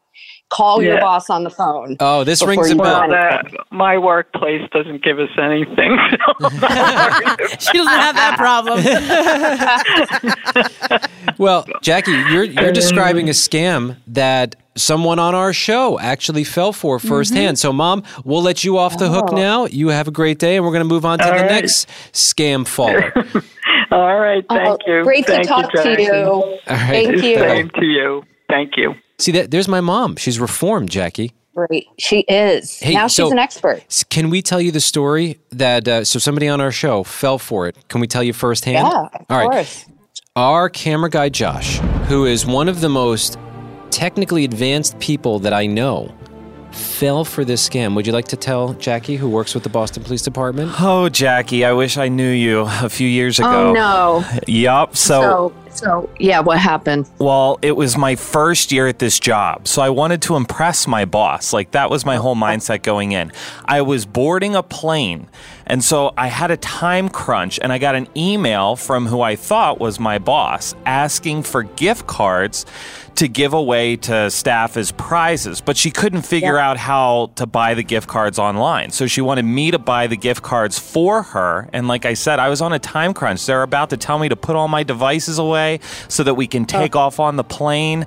[0.52, 1.96] Call your boss on the phone.
[1.98, 2.84] Oh, this rings a bell.
[2.84, 3.56] Well, anything.
[3.56, 5.98] that, my workplace doesn't give us anything.
[6.10, 8.82] so I'm not worried about She doesn't have that problem.
[11.38, 16.72] Well, Jackie, you're you're um, describing a scam that someone on our show actually fell
[16.72, 17.08] for mm-hmm.
[17.08, 17.58] firsthand.
[17.58, 19.36] So, Mom, we'll let you off the hook oh.
[19.36, 19.66] now.
[19.66, 21.50] You have a great day, and we're going to move on to All the right.
[21.50, 23.12] next scam faller.
[23.90, 25.02] All right, thank Oh, you.
[25.04, 26.12] Great Thank to talk to you.
[26.12, 27.06] All right.
[27.06, 27.38] Thank you.
[27.38, 28.22] Same to you.
[28.48, 28.94] Thank you.
[29.22, 29.50] See that?
[29.50, 30.16] There's my mom.
[30.16, 31.32] She's reformed, Jackie.
[31.54, 32.80] Right, She is.
[32.80, 33.82] Hey, now she's so- an expert.
[34.08, 37.68] Can we tell you the story that uh, so somebody on our show fell for
[37.68, 37.76] it?
[37.88, 38.86] Can we tell you firsthand?
[38.88, 39.50] Yeah, of All right.
[39.50, 39.84] course.
[40.34, 43.38] Our camera guy Josh, who is one of the most
[43.90, 46.10] technically advanced people that I know,
[46.72, 47.94] fell for this scam.
[47.96, 50.72] Would you like to tell Jackie, who works with the Boston Police Department?
[50.80, 53.68] Oh, Jackie, I wish I knew you a few years ago.
[53.70, 54.24] Oh no.
[54.46, 54.96] Yup.
[54.96, 57.08] So, So so yeah, what happened?
[57.18, 59.66] well, it was my first year at this job.
[59.66, 61.52] So I wanted to impress my boss.
[61.52, 63.32] Like that was my whole mindset going in.
[63.64, 65.28] I was boarding a plane.
[65.66, 69.36] And so I had a time crunch and I got an email from who I
[69.36, 72.66] thought was my boss asking for gift cards
[73.14, 77.74] to give away to staff as prizes, but she couldn't figure out how to buy
[77.74, 78.90] the gift cards online.
[78.90, 81.68] So she wanted me to buy the gift cards for her.
[81.74, 83.44] And like I said, I was on a time crunch.
[83.44, 86.64] They're about to tell me to put all my devices away so that we can
[86.64, 88.06] take off on the plane.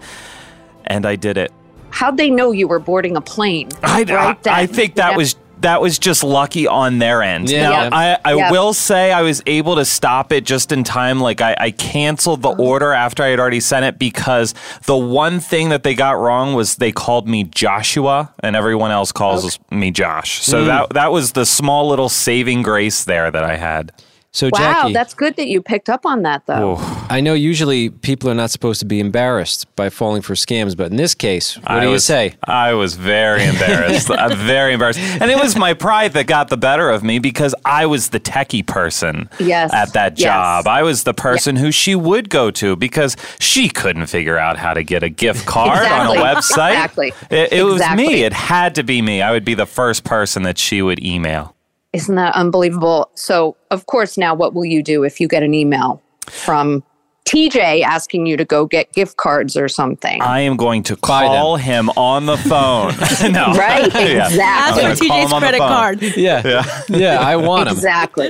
[0.85, 1.51] And I did it.
[1.91, 3.69] How'd they know you were boarding a plane?
[3.83, 4.53] I, Right then?
[4.53, 5.17] I, I think that Yeah.
[5.17, 7.49] was that was just lucky on their end.
[7.49, 7.69] Yeah.
[7.69, 7.89] Now, Yeah.
[7.91, 8.51] I, I Yeah.
[8.51, 11.19] will say I was able to stop it just in time.
[11.19, 12.61] Like I, I canceled the uh-huh.
[12.61, 14.53] order after I had already sent it because
[14.85, 19.11] the one thing that they got wrong was they called me Joshua and everyone else
[19.11, 20.41] calls me Josh.
[20.43, 20.67] So mm.
[20.67, 23.91] that that was the small little saving grace there that I had.
[24.35, 26.75] So, Wow, Jackie, that's good that you picked up on that though.
[27.09, 30.91] I know usually people are not supposed to be embarrassed by falling for scams, but
[30.91, 32.35] in this case, what I do you say?
[32.43, 34.11] I was very embarrassed.
[34.11, 34.99] I'm very embarrassed.
[34.99, 38.19] And it was my pride that got the better of me because I was the
[38.19, 39.73] techie person Yes.
[39.73, 40.25] at that Yes.
[40.27, 40.67] job.
[40.67, 44.73] I was the person who she would go to because she couldn't figure out how
[44.73, 46.17] to get a gift card Exactly.
[46.17, 46.71] on a website.
[46.73, 47.13] Exactly.
[47.31, 48.23] It, it was me.
[48.23, 49.21] It had to be me.
[49.21, 51.54] I would be the first person that she would email.
[51.95, 53.09] Isn't that unbelievable?
[53.15, 56.83] So, of course, now what will you do if you get an email from
[57.25, 60.21] TJ asking you to go get gift cards or something?
[60.21, 62.89] I am going to call him on the phone.
[63.31, 63.53] no.
[63.53, 64.27] Right, Yeah.
[64.27, 64.83] exactly.
[64.83, 65.67] Ask for TJ's him on the credit phone.
[65.69, 66.01] card.
[66.17, 67.75] Yeah, yeah, I want them.
[67.77, 68.27] exactly.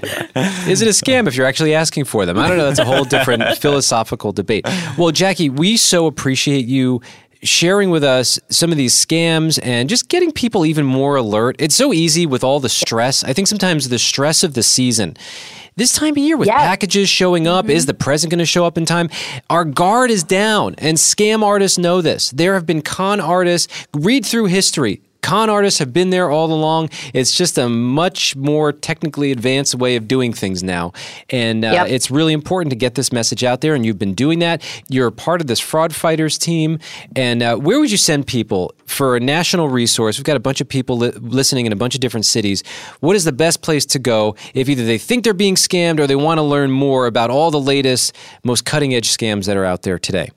[0.72, 2.38] Is it a scam if you're actually asking for them?
[2.38, 2.66] I don't know.
[2.68, 4.66] That's a whole different philosophical debate.
[4.98, 7.02] Well, Jackie, we so appreciate you
[7.46, 11.56] sharing with us some of these scams and just getting people even more alert.
[11.60, 13.24] It's so easy with all the stress.
[13.24, 15.16] I think sometimes the stress of the season.
[15.78, 16.62] This time of year with Yes.
[16.62, 17.88] packages showing up, is mm-hmm.
[17.88, 19.10] the present going to show up in time?
[19.50, 22.32] Our guard is down, and scam artists know this.
[22.32, 25.02] There have been con artists, read through history.
[25.26, 26.92] Con artists have been there all along.
[27.12, 30.94] It's just a much more technically advanced way of doing things now.
[31.32, 31.88] And uh, Yep.
[31.90, 33.74] it's really important to get this message out there.
[33.74, 34.62] And you've been doing that.
[34.88, 36.78] You're part of this fraud fighters team.
[37.16, 40.20] And uh, where would you send people for a national resource?
[40.20, 42.64] We've got a bunch of people li- listening in a bunch of different cities.
[43.00, 46.06] What is the best place to go if either they think they're being scammed or
[46.06, 49.66] they want to learn more about all the latest, most cutting edge scams that are
[49.66, 50.30] out there today?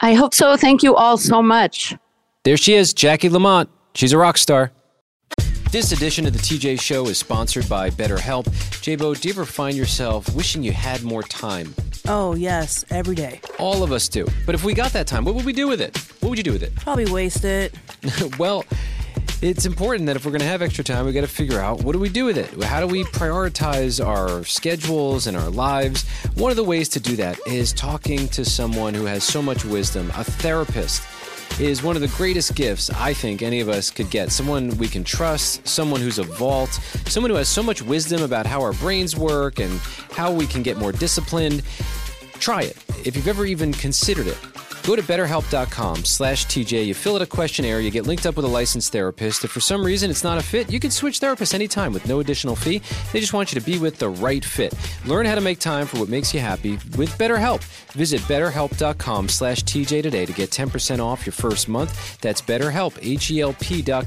[0.00, 0.56] I hope so.
[0.56, 1.96] Thank you all so much.
[2.44, 3.68] There she is, Jackie Lamont.
[3.94, 4.72] She's a rock star.
[5.70, 8.44] This edition of the TJ Show is sponsored by BetterHelp.
[8.80, 11.74] Jabo, do you ever find yourself wishing you had more time?
[12.06, 13.40] Oh, yes, every day.
[13.58, 14.26] All of us do.
[14.46, 15.98] But if we got that time, what would we do with it?
[16.20, 16.74] What would you do with it?
[16.76, 17.74] Probably waste it.
[18.38, 18.64] well,
[19.40, 21.82] it's important that if we're going to have extra time, we got to figure out
[21.82, 22.62] what do we do with it?
[22.64, 26.08] How do we prioritize our schedules and our lives?
[26.34, 29.64] One of the ways to do that is talking to someone who has so much
[29.64, 31.02] wisdom, a therapist
[31.60, 34.30] is one of the greatest gifts I think any of us could get.
[34.32, 36.72] Someone we can trust, someone who's a vault,
[37.06, 39.80] someone who has so much wisdom about how our brains work and
[40.12, 41.62] how we can get more disciplined.
[42.34, 44.38] Try it if you've ever even considered it.
[44.88, 46.86] Go to betterhelp.com slash TJ.
[46.86, 49.44] You fill out a questionnaire, you get linked up with a licensed therapist.
[49.44, 52.20] If for some reason it's not a fit, you can switch therapists anytime with no
[52.20, 52.80] additional fee.
[53.12, 54.72] They just want you to be with the right fit.
[55.04, 57.62] Learn how to make time for what makes you happy with BetterHelp.
[57.92, 62.18] Visit betterhelp.com slash TJ today to get 10% off your first month.
[62.22, 62.96] That's betterhelp,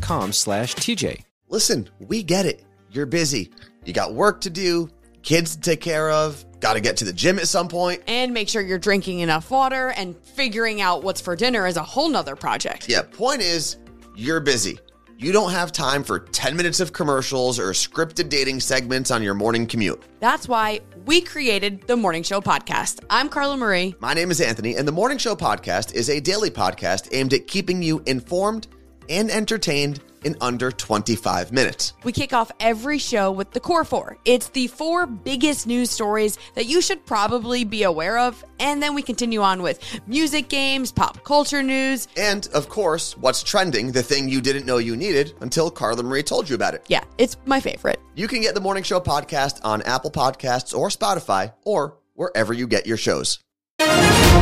[0.02, 1.22] com slash TJ.
[1.48, 2.64] Listen, we get it.
[2.90, 3.52] You're busy.
[3.86, 4.90] You got work to do,
[5.22, 8.02] kids to take care of, got to get to the gym at some point.
[8.08, 11.84] And make sure you're drinking enough water and figuring out what's for dinner is a
[11.84, 12.88] whole nother project.
[12.88, 13.78] Yeah, point is,
[14.16, 14.80] you're busy.
[15.18, 19.36] You don't have time for 10 minutes of commercials or scripted dating segments on your
[19.36, 20.02] morning commute.
[20.20, 23.04] That's why we created the Morning Show podcast.
[23.08, 23.94] I'm Carla Marie.
[24.00, 27.46] My name is Anthony, and the Morning Show podcast is a daily podcast aimed at
[27.46, 28.68] keeping you informed
[29.10, 31.94] and entertained in under 25 minutes.
[32.04, 34.18] We kick off every show with the Core Four.
[34.26, 38.96] It's the four biggest news stories that you should probably be aware of, and then
[38.96, 44.04] we continue on with music games, pop culture news, and of course, what's trending, the
[44.04, 46.86] thing you didn't know you needed until Carla Marie told you about it.
[46.88, 48.00] Yeah, it's my favorite.
[48.16, 52.68] You can get the Morning Show podcast on Apple Podcasts or Spotify or wherever you
[52.68, 53.40] get your shows.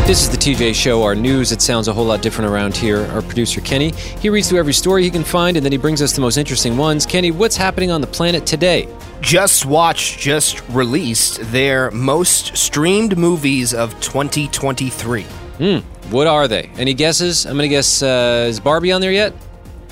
[0.06, 3.06] This is the TJ Show, our news It sounds a whole lot different around here.
[3.12, 6.02] Our producer, Kenny, he reads through every story he can find and then he brings
[6.02, 7.06] us the most interesting ones.
[7.06, 8.88] Kenny, what's happening on the planet today?
[9.22, 15.22] JustWatch just released their most streamed movies of 2023.
[15.24, 15.78] Hmm,
[16.12, 16.70] what are they?
[16.78, 17.46] Any guesses?
[17.46, 19.34] I'm going to guess, uh, is Barbie on there yet?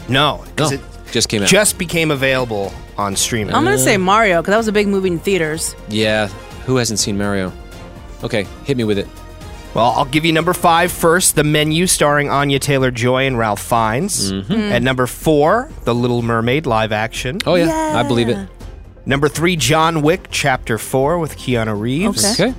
[0.09, 1.47] No, because No, it just came out.
[1.47, 3.53] just became available on streaming.
[3.53, 5.73] I'm going to say Mario because that was a big movie in theaters.
[5.89, 6.27] Yeah,
[6.65, 7.53] who hasn't seen Mario?
[8.23, 9.07] Okay, hit me with it.
[9.77, 11.35] Well, I'll give you number five first.
[11.35, 14.31] The Menu, starring Anya Taylor Joy and Ralph Fiennes.
[14.31, 14.71] Mhm.
[14.71, 17.37] At number four, The Little Mermaid live action.
[17.45, 18.39] Oh, yeah, I believe it.
[19.05, 22.25] Number three, John Wick, Chapter Four with Keanu Reeves.
[22.39, 22.45] Okay.
[22.49, 22.53] Okay.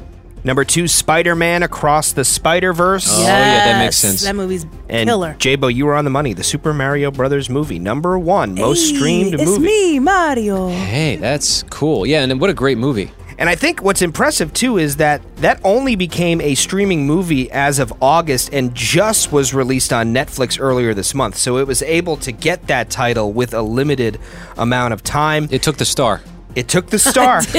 [0.44, 3.09] Number two, Spider Man Across the Spider Verse.
[3.12, 4.22] Oh, yeah, that makes sense.
[4.22, 5.35] That movie's And killer.
[5.40, 6.33] Jabo, you were on the money.
[6.35, 9.66] The Super Mario Brothers movie, number one, most streamed Hey, it's movie.
[9.66, 10.68] me, Mario.
[10.68, 12.07] Hey, that's cool.
[12.07, 13.11] Yeah, and what a great movie.
[13.38, 17.79] And I think what's impressive too is that that only became a streaming movie as
[17.79, 21.37] of August and just was released on Netflix earlier this month.
[21.37, 24.18] So it was able to get that title with a limited
[24.57, 25.46] amount of time.
[25.53, 26.20] It took the star.
[26.57, 27.42] It took the star.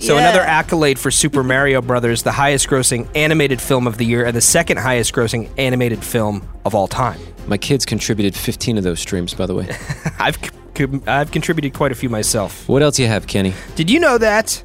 [0.00, 4.24] So another accolade for Super Mario Brothers, the highest grossing animated film of the year
[4.24, 7.20] and the second highest grossing animated film of all time.
[7.46, 9.68] My kids contributed 15 of those streams, by the way.
[10.18, 10.38] I've
[10.76, 12.68] c- I've contributed quite a few myself.
[12.68, 13.54] What else you have, Kenny?
[13.76, 14.62] Did you know that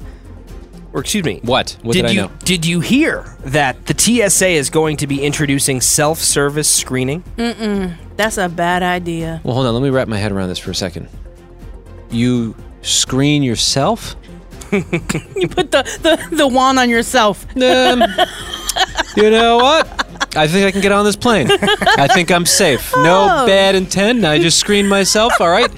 [0.92, 1.40] or excuse me.
[1.42, 1.76] What?
[1.82, 2.30] What did, I you know?
[2.44, 7.22] did you hear that the TSA is going to be introducing self-service screening?
[7.36, 7.94] Mm-mm.
[8.16, 9.40] That's a bad idea.
[9.44, 9.74] Well, hold on.
[9.74, 11.08] Let me wrap my head around this for a second.
[12.10, 14.16] You screen yourself?
[14.72, 17.44] You put the, the, the wand on yourself.
[17.56, 18.02] Um,
[19.16, 20.09] you know what?
[20.36, 21.48] I think I can get on this plane.
[21.50, 22.92] I think I'm safe.
[22.96, 23.46] No Oh.
[23.46, 24.24] bad intent.
[24.24, 25.32] I just screened myself.
[25.40, 25.70] All right.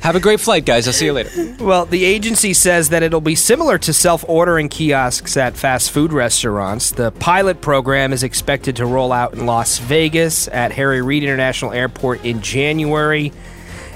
[0.00, 0.88] Have a great flight, guys.
[0.88, 1.30] I'll see you later.
[1.60, 6.12] Well, the agency says that it'll be similar to self ordering kiosks at fast food
[6.12, 6.90] restaurants.
[6.90, 11.72] The pilot program is expected to roll out in Las Vegas at Harry Reid International
[11.72, 13.32] Airport in January.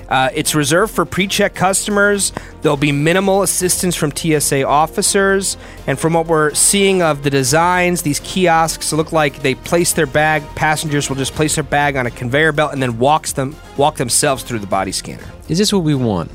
[0.09, 2.33] Uh, it's reserved for pre check customers.
[2.63, 5.57] There'll be minimal assistance from TSA officers.
[5.87, 10.07] And from what we're seeing of the designs, these kiosks look like they place their
[10.07, 13.57] bag, passengers will just place their bag on a conveyor belt and then walks them,
[13.77, 15.25] walk themselves through the body scanner.
[15.49, 16.31] Is this what we want?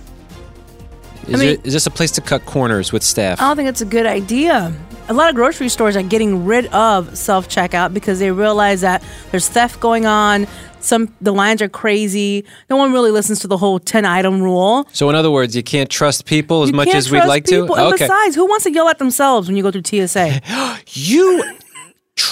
[1.28, 3.40] Is, I mean- there, is this a place to cut corners with staff?
[3.42, 4.74] I don't think it's a good idea.
[5.12, 9.04] A lot of grocery stores are getting rid of self checkout because they realize that
[9.30, 10.48] there's theft going on.
[10.80, 12.46] Some the lines are crazy.
[12.70, 14.88] No one really listens to the whole ten item rule.
[14.94, 17.68] So, in other words, you can't trust people as You much as we'd like people.
[17.68, 17.74] to.
[17.74, 18.06] And Okay.
[18.06, 20.40] besides, who wants to yell at themselves when you go through TSA?
[20.94, 21.44] you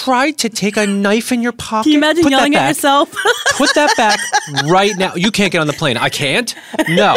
[0.04, 1.84] tried to take a knife in your pocket.
[1.84, 3.12] Can you imagine Put that yelling at yourself?
[3.56, 4.18] Put that back
[4.64, 5.14] right now.
[5.14, 5.96] You can't get on the plane.
[5.96, 6.54] I can't.
[6.88, 7.16] No.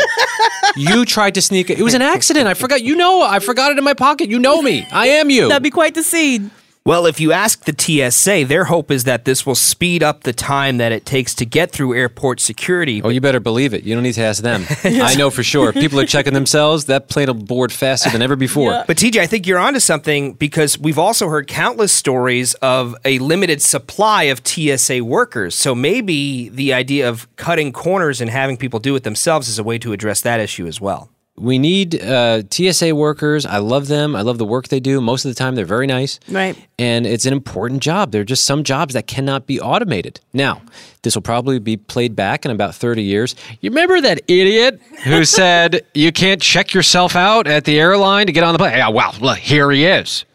[0.76, 1.80] You tried to sneak it.
[1.80, 2.48] It was an accident.
[2.48, 2.82] I forgot.
[2.82, 4.30] You know, I forgot it in my pocket.
[4.30, 4.88] You know me.
[4.92, 5.48] I am you.
[5.48, 6.52] That'd be quite the scene.
[6.86, 7.74] Well, if you ask the
[8.12, 11.46] TSA, their hope is that this will speed up the time that it takes to
[11.46, 13.02] get through airport security.
[13.02, 13.86] Oh, you better believe it.
[13.86, 14.66] You don't need to ask them.
[14.84, 15.72] I know for sure.
[15.72, 16.86] People are checking themselves.
[16.86, 18.84] That plane will board faster than ever before.
[18.86, 23.18] But TJ, I think you're onto something because we've also heard countless stories of a
[23.20, 25.56] limited supply of TSA workers.
[25.56, 29.64] So maybe the idea of cutting corners and having people do it themselves is a
[29.64, 31.13] way to address that issue as well.
[31.36, 33.44] We need uh, TSA workers.
[33.46, 34.16] I love them.
[34.16, 35.02] I love the work they do.
[35.02, 36.20] Most of the time, they're very nice.
[36.30, 36.56] Right.
[36.78, 38.12] And it's an important job.
[38.12, 40.20] There are just some jobs that cannot be automated.
[40.32, 40.62] Now,
[41.02, 43.36] this will probably be played back in about 30 years.
[43.62, 48.32] You remember that idiot who said you can't check yourself out at the airline to
[48.32, 48.78] get on the plane?
[48.78, 50.26] Yeah, well, here he is.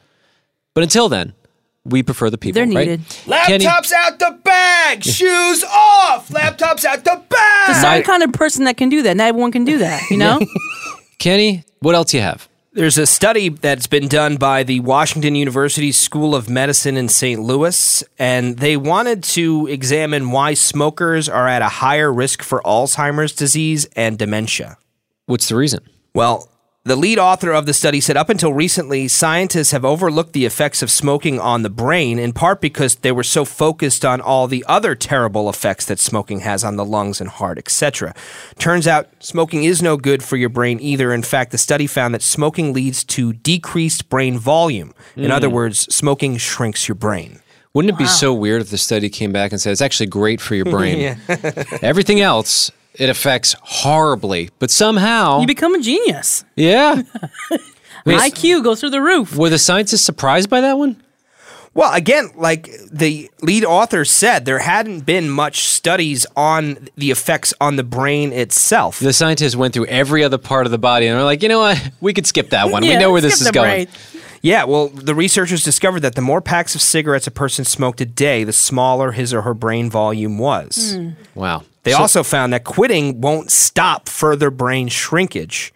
[0.75, 1.33] But until then,
[1.91, 2.55] we prefer the people.
[2.65, 2.89] They're right?
[2.89, 3.03] needed.
[3.47, 6.29] Kenny- Laptops out the bag, shoes off.
[6.29, 7.67] Laptops out the bag.
[7.67, 9.17] There's some kind of person that can do that.
[9.17, 10.39] Not everyone can do that, you know?
[11.19, 12.49] Kenny, what else you have?
[12.75, 17.41] There's a study that's been done by the Washington University School of Medicine in St.
[17.41, 23.33] Louis, and they wanted to examine why smokers are at a higher risk for Alzheimer's
[23.33, 24.77] disease and dementia.
[25.27, 25.81] What's the reason?
[26.15, 26.49] Well,
[26.89, 30.83] the lead author of the study said up until recently, scientists have overlooked the effects
[30.83, 34.65] of smoking on the brain, in part because they were so focused on all the
[34.67, 38.15] other terrible effects that smoking has on the lungs and heart, etc.
[38.59, 41.13] Turns out smoking is no good for your brain either.
[41.13, 44.93] In fact, the study found that smoking leads to decreased brain volume.
[45.15, 45.35] In Mm.
[45.35, 47.41] other words, smoking shrinks your brain.
[47.75, 50.41] Wouldn't it be so weird if the study came back and said it's actually great
[50.41, 51.19] for your brain?
[51.83, 56.45] Everything else it affects horribly, but somehow You become a genius.
[56.57, 57.03] yeah.
[58.05, 59.37] Wait, IQ goes through the roof.
[59.37, 61.03] Were the scientists surprised by that one?
[61.75, 67.53] Well, again, like the lead author said, there hadn't been much studies on the effects
[67.61, 68.99] on the brain itself.
[68.99, 71.61] The scientists went through every other part of the body and they're like, you know
[71.61, 71.91] what?
[72.01, 72.83] We could skip that one.
[72.83, 73.87] we know where this is going.
[73.87, 73.89] brain.
[74.41, 78.07] Yeah, well, the researchers discovered that the more packs of cigarettes a person smoked a
[78.07, 80.95] day, the smaller his or her brain volume was.
[80.97, 81.11] Hmm.
[81.35, 81.65] Wow.
[81.89, 85.73] They So- also found that quitting won't stop further brain shrinkage,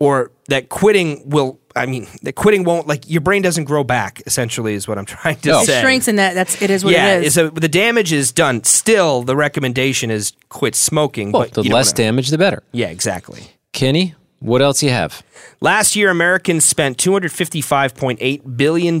[0.00, 1.58] or that quitting will.
[1.76, 4.22] I mean, that quitting won't like your brain doesn't grow back.
[4.26, 5.60] Essentially, is what I'm trying to say.
[5.62, 5.80] It say.
[5.80, 7.34] shrinks and that that's it is what yeah, it is.
[7.34, 8.62] so the damage is done.
[8.64, 11.32] Still, the recommendation is quit smoking.
[11.32, 12.62] Well, but the less wanna- damage, the better.
[12.72, 13.42] Yeah, exactly.
[13.72, 15.22] Kenny, what else you have?
[15.60, 19.00] Last year, Americans spent $255.8 billion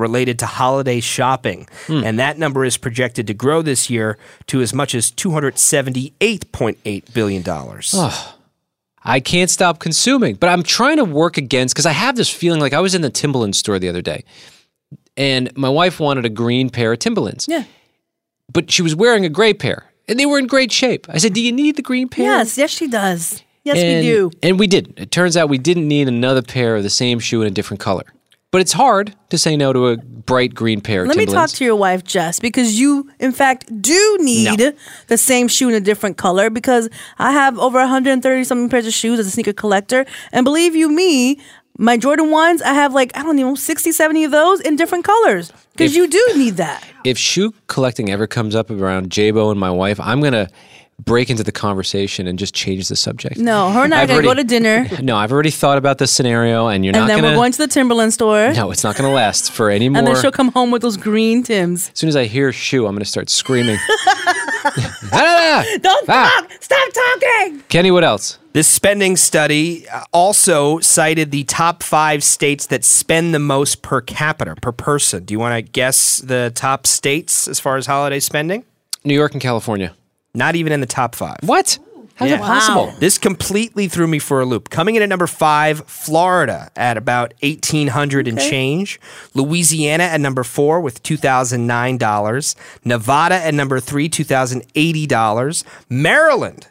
[0.00, 1.68] related to holiday shopping.
[1.86, 2.02] Hmm.
[2.04, 7.44] And that number is projected to grow this year to as much as $278.8 billion.
[7.46, 8.36] Oh,
[9.02, 12.60] I can't stop consuming, but I'm trying to work against because I have this feeling
[12.60, 14.24] like I was in the Timberland store the other day,
[15.16, 17.46] and my wife wanted a green pair of Timberlands.
[17.48, 17.64] Yeah.
[18.52, 21.06] But she was wearing a gray pair, and they were in great shape.
[21.08, 23.42] I said, "Do you need the green pair?" Yes, yes, she does.
[23.64, 24.30] Yes, and, we do.
[24.42, 24.98] And we didn't.
[24.98, 27.80] It turns out we didn't need another pair of the same shoe in a different
[27.80, 28.04] color.
[28.52, 31.16] But it's hard to say no to a bright green pair of shoes.
[31.16, 34.74] Let me talk to your wife, Jess, because you, in fact, do need
[35.06, 36.50] the same shoe in a different color.
[36.50, 36.88] Because
[37.18, 40.88] I have over 130 something pairs of shoes as a sneaker collector, and believe you
[40.88, 41.38] me,
[41.78, 45.04] my Jordan ones, I have like I don't know 60, 70 of those in different
[45.04, 45.52] colors.
[45.72, 46.84] Because you do need that.
[47.04, 50.48] if shoe collecting ever comes up around Jabo and my wife, I'm gonna
[51.04, 53.36] break into the conversation and just change the subject.
[53.38, 56.12] No, her and I are gonna go to dinner, No, I've already thought about this
[56.12, 57.28] scenario, and you're and not then gonna.
[57.32, 59.98] we're going to the Timberland store, no, it's not gonna last for any more.
[59.98, 61.88] and then she'll come home with those green Tims.
[61.92, 63.78] as soon as I hear shoe, I'm gonna start screaming.
[65.12, 65.64] Ah!
[65.80, 66.36] Don't Ah!
[66.40, 66.52] talk!
[66.62, 67.60] Stop talking!
[67.68, 68.38] Kenny, what else?
[68.52, 74.00] This spending study uh, also cited the top five states that spend the most per
[74.00, 75.24] capita, per person.
[75.24, 78.64] Do you want to guess the top states as far as holiday spending?
[79.04, 79.94] New York and California.
[80.34, 81.38] Not even in the top five.
[81.42, 81.78] What?
[82.14, 82.36] How's Yeah.
[82.36, 82.92] that possible?
[82.98, 84.68] This completely threw me for a loop.
[84.68, 88.50] Coming in at number five, Florida at about eighteen hundred and Okay.
[88.50, 89.00] change.
[89.34, 92.54] Louisiana at number four with two thousand nine dollars.
[92.84, 95.64] Nevada at number three, two thousand eighty dollars.
[95.88, 96.66] Maryland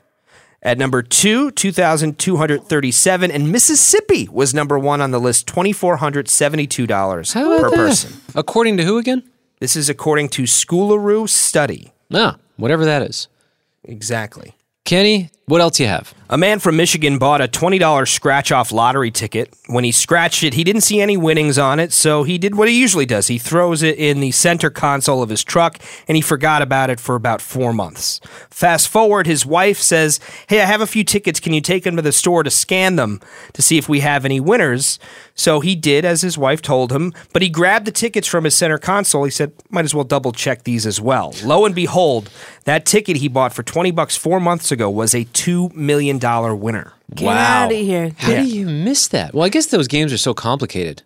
[0.61, 5.19] at number two, two thousand two hundred thirty-seven, and Mississippi was number one on the
[5.19, 7.75] list, twenty four hundred seventy-two dollars per that?
[7.75, 8.21] person.
[8.35, 9.23] According to who again?
[9.59, 11.91] This is according to Scholaroo study.
[12.13, 13.27] Ah, whatever that is.
[13.83, 14.55] Exactly.
[14.85, 16.13] Kenny, what else you have?
[16.31, 19.51] A man from Michigan bought a $20 scratch off lottery ticket.
[19.65, 22.67] When he scratched it, he didn't see any winnings on it, so he did what
[22.67, 23.25] he usually does.
[23.25, 26.99] He throws it in the center console of his truck and he forgot about it
[26.99, 28.21] for about four months.
[28.51, 31.39] Fast forward, his wife says, Hey, I have a few tickets.
[31.39, 33.21] Can you take them to the store to scan them
[33.53, 34.99] to see if we have any winners?
[35.33, 38.55] So he did as his wife told him, but he grabbed the tickets from his
[38.55, 39.23] center console.
[39.23, 41.33] He said, Might as well double check these as well.
[41.43, 42.29] Lo and behold,
[42.65, 46.93] that ticket he bought for 20 bucks four months ago was a $2 million winner.
[47.13, 48.11] Get out of here.
[48.17, 49.33] How do you miss that?
[49.33, 51.03] Well, I guess those games are so complicated.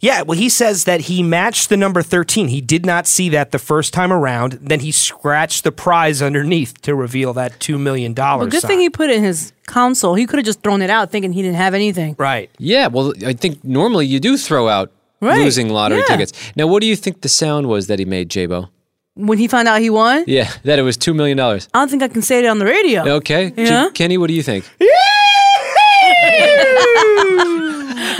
[0.00, 2.48] Yeah, well, he says that he matched the number 13.
[2.48, 4.52] He did not see that the first time around.
[4.62, 8.14] Then he scratched the prize underneath to reveal that $2 million.
[8.14, 8.70] Well, good sign.
[8.70, 10.14] thing he put it in his console.
[10.14, 12.16] He could have just thrown it out thinking he didn't have anything.
[12.18, 12.50] Right.
[12.58, 14.90] Yeah, well, I think normally you do throw out
[15.20, 16.16] Right, losing lottery yeah.
[16.16, 16.32] tickets.
[16.56, 18.70] Now, what do you think the sound was that he made, Jabo?
[19.14, 21.38] When he found out he won, Yeah, that it was $2 million.
[21.38, 23.06] I don't think I can say it on the radio.
[23.16, 23.50] Okay.
[23.50, 23.90] J- Yeah?
[23.92, 24.64] Kenny, what do you think?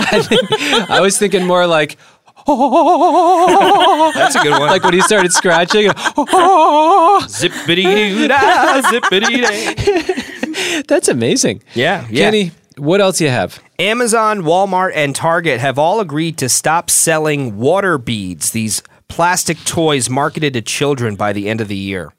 [0.05, 1.97] I, think, I was thinking more like,
[2.45, 4.61] That's a good one.
[4.69, 5.87] like when he started scratching.
[7.27, 10.81] zippity da, zippity day.
[10.87, 11.63] That's amazing.
[11.73, 12.25] Yeah, yeah.
[12.25, 13.59] Kenny, what else you have?
[13.79, 18.83] Amazon, Walmart, and Target have all agreed to stop selling water beads, these
[19.13, 22.11] plastic toys marketed to children by the end of the year.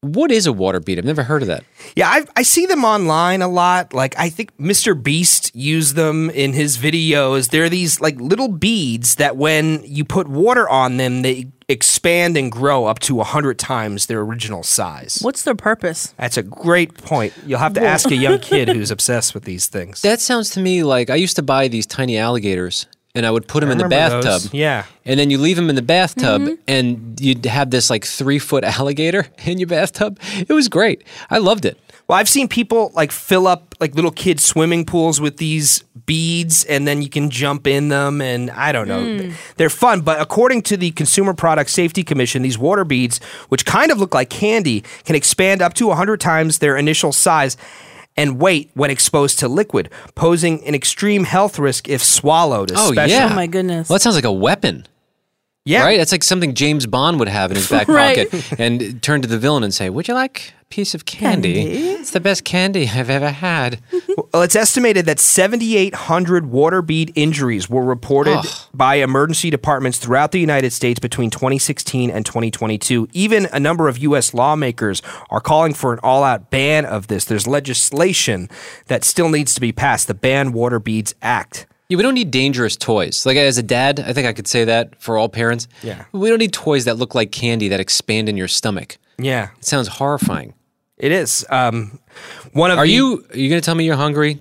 [0.00, 0.98] What is a water bead?
[0.98, 1.62] I've never heard of that.
[1.94, 3.94] Yeah, I, I see them online a lot.
[3.94, 5.00] Like, I think Mr.
[5.00, 7.50] Beast used them in his videos.
[7.50, 12.50] They're these like little beads that when you put water on them, they expand and
[12.50, 15.20] grow up to 100 times their original size.
[15.22, 16.14] What's their purpose?
[16.16, 17.32] That's a great point.
[17.46, 20.02] You'll have to ask a young kid who's obsessed with these things.
[20.02, 22.86] That sounds to me like I used to buy these tiny alligators
[23.18, 24.44] and I would put them I in the remember those.
[24.44, 24.54] bathtub.
[24.54, 24.84] Yeah.
[25.04, 26.54] And then you leave them in the bathtub Mm-hmm.
[26.68, 30.18] and you'd have this like three foot alligator in your bathtub.
[30.36, 31.02] It was great.
[31.30, 31.78] I loved it.
[32.06, 36.64] Well, I've seen people like fill up like little kid swimming pools with these beads
[36.64, 39.18] and then you can jump in them and I don't know.
[39.24, 39.32] Hmm.
[39.56, 43.90] They're fun, but according to the Consumer Product Safety Commission, these water beads, which kind
[43.92, 47.58] of look like candy, can expand up to 100 times their initial size
[48.18, 53.28] and weight when exposed to liquid, posing an extreme health risk if swallowed, Oh, yeah.
[53.30, 53.88] Oh my goodness.
[53.88, 54.86] Well, that sounds like a weapon.
[55.68, 55.84] Yeah.
[55.84, 55.98] Right?
[55.98, 58.30] That's like something James Bond would have in his back Right.
[58.30, 61.54] pocket and turn to the villain and say, Would you like a piece of candy?
[61.54, 61.88] Candy?
[61.90, 63.80] It's the best candy I've ever had.
[64.34, 68.38] Well, it's estimated that 7,800 water bead injuries were reported
[68.74, 73.08] by emergency departments throughout the United States between 2016 and 2022.
[73.12, 74.34] Even a number of U.S.
[74.34, 75.00] lawmakers
[75.30, 77.24] are calling for an all out ban of this.
[77.24, 78.50] There's legislation
[78.86, 81.66] that still needs to be passed the Ban Water Beads Act.
[81.88, 83.24] Yeah, we don't need dangerous toys.
[83.24, 85.68] Like as a dad, I think I could say that for all parents.
[85.82, 86.04] Yeah.
[86.12, 88.98] We don't need toys that look like candy that expand in your stomach.
[89.18, 90.52] Yeah, It sounds horrifying.
[90.98, 91.46] it is.
[91.48, 91.98] Um,
[92.52, 94.38] one of Are the- you are you going to tell me you're hungry?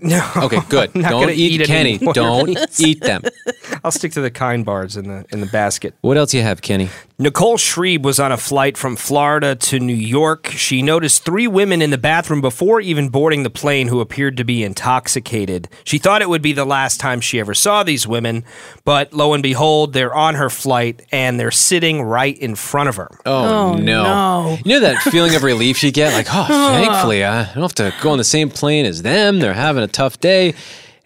[0.00, 0.28] No.
[0.36, 0.90] Okay, good.
[0.94, 1.98] I'm not Don't gonna eat, eat Kenny.
[1.98, 3.22] Don't eat them.
[3.84, 5.94] I'll stick to the kind bars in the in the basket.
[6.00, 6.88] What else you have, Kenny?
[7.16, 10.48] Nicole Schrieb was on a flight from Florida to New York.
[10.48, 14.44] She noticed three women in the bathroom before even boarding the plane who appeared to
[14.44, 15.68] be intoxicated.
[15.84, 18.44] She thought it would be the last time she ever saw these women,
[18.84, 22.96] but lo and behold, they're on her flight and they're sitting right in front of
[22.96, 23.08] her.
[23.24, 24.02] Oh, Oh, no.
[24.02, 24.58] no.
[24.64, 26.14] You know that feeling of relief you get?
[26.14, 29.38] Like, oh, thankfully, I don't have to go on the same plane as them.
[29.38, 30.54] They're having a tough day.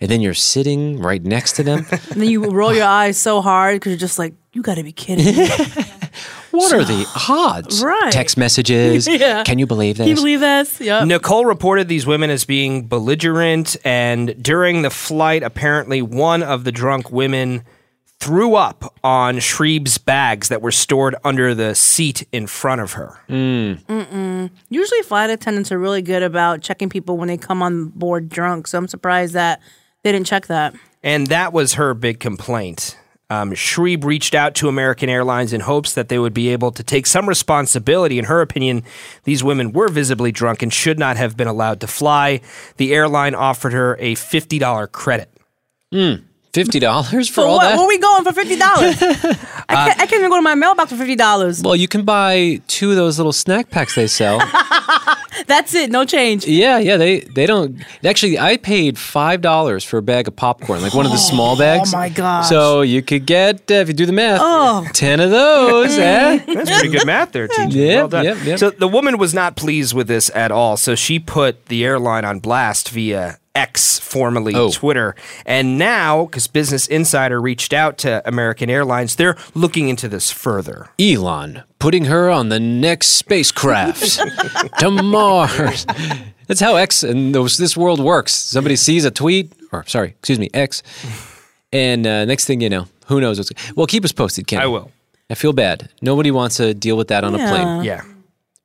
[0.00, 1.84] And then you're sitting right next to them.
[2.12, 4.82] And then you roll your eyes so hard because you're just like, you got to
[4.84, 5.50] be kidding me.
[6.50, 7.82] What are the odds?
[7.82, 8.12] Right.
[8.12, 9.06] Text messages.
[9.18, 9.42] Yeah.
[9.42, 10.04] Can you believe this?
[10.04, 10.80] Can you believe this?
[10.80, 11.06] Yep.
[11.06, 16.70] Nicole reported these women as being belligerent, and during the flight, apparently one of the
[16.72, 17.64] drunk women
[18.20, 23.16] threw up on Schrieb's bags that were stored under the seat in front of her.
[23.28, 24.46] Hmm.
[24.68, 28.66] Usually, flight attendants are really good about checking people when they come on board drunk.
[28.66, 29.60] So I'm surprised that
[30.02, 30.74] they didn't check that.
[31.02, 32.96] And that was her big complaint.
[33.30, 36.82] Um, Schrieb reached out to American Airlines in hopes that they would be able to
[36.82, 38.18] take some responsibility.
[38.18, 38.82] In her opinion,
[39.24, 42.40] these women were visibly drunk and should not have been allowed to fly.
[42.78, 45.30] The airline offered her a $50 credit.
[46.54, 47.62] Fifty dollars for For all what?
[47.68, 47.78] that?
[47.78, 48.96] Where we going for fifty dollars?
[49.02, 50.00] I can't.
[50.00, 51.62] I can't even go to my mailbox for fifty dollars.
[51.62, 54.38] well, you can buy two of those little snack packs they sell.
[55.46, 55.90] That's it.
[55.90, 56.46] No change.
[56.46, 56.96] yeah, yeah.
[56.96, 58.38] They they don't actually.
[58.38, 61.92] I paid five dollars for a bag of popcorn, like one of the small bags.
[61.94, 62.48] Oh my gosh.
[62.48, 64.86] So you could get uh, if you do the math, Oh.
[64.94, 65.96] ten of those.
[65.98, 66.38] eh?
[66.46, 67.68] That's pretty good math there, teacher.
[67.78, 68.24] Yep, well done.
[68.24, 68.58] yep, yep.
[68.58, 70.76] So the woman was not pleased with this at all.
[70.76, 74.70] So she put the airline on blast via X, formerly Oh.
[74.70, 75.14] Twitter.
[75.44, 80.88] And now, because Business Insider reached out to American Airlines, they're looking into this further.
[81.00, 84.20] Elon putting her on the next spacecraft
[84.78, 85.86] to Mars.
[86.46, 88.32] That's how X and those, this world works.
[88.32, 90.82] Somebody sees a tweet, or sorry, excuse me, X,
[91.72, 93.50] and uh, next thing you know, who knows what's.
[93.76, 94.60] Well, keep us posted, Ken.
[94.62, 94.90] I will.
[95.30, 95.90] I feel bad.
[96.00, 97.84] Nobody wants to deal with that on a plane.
[97.84, 98.02] Yeah.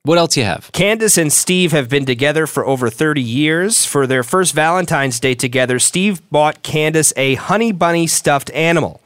[0.05, 0.69] What else you have?
[0.73, 3.85] Candace and Steve have been together for over 30 years.
[3.85, 8.99] For their first Valentine's Day together, Steve bought Candace a honey bunny stuffed animal.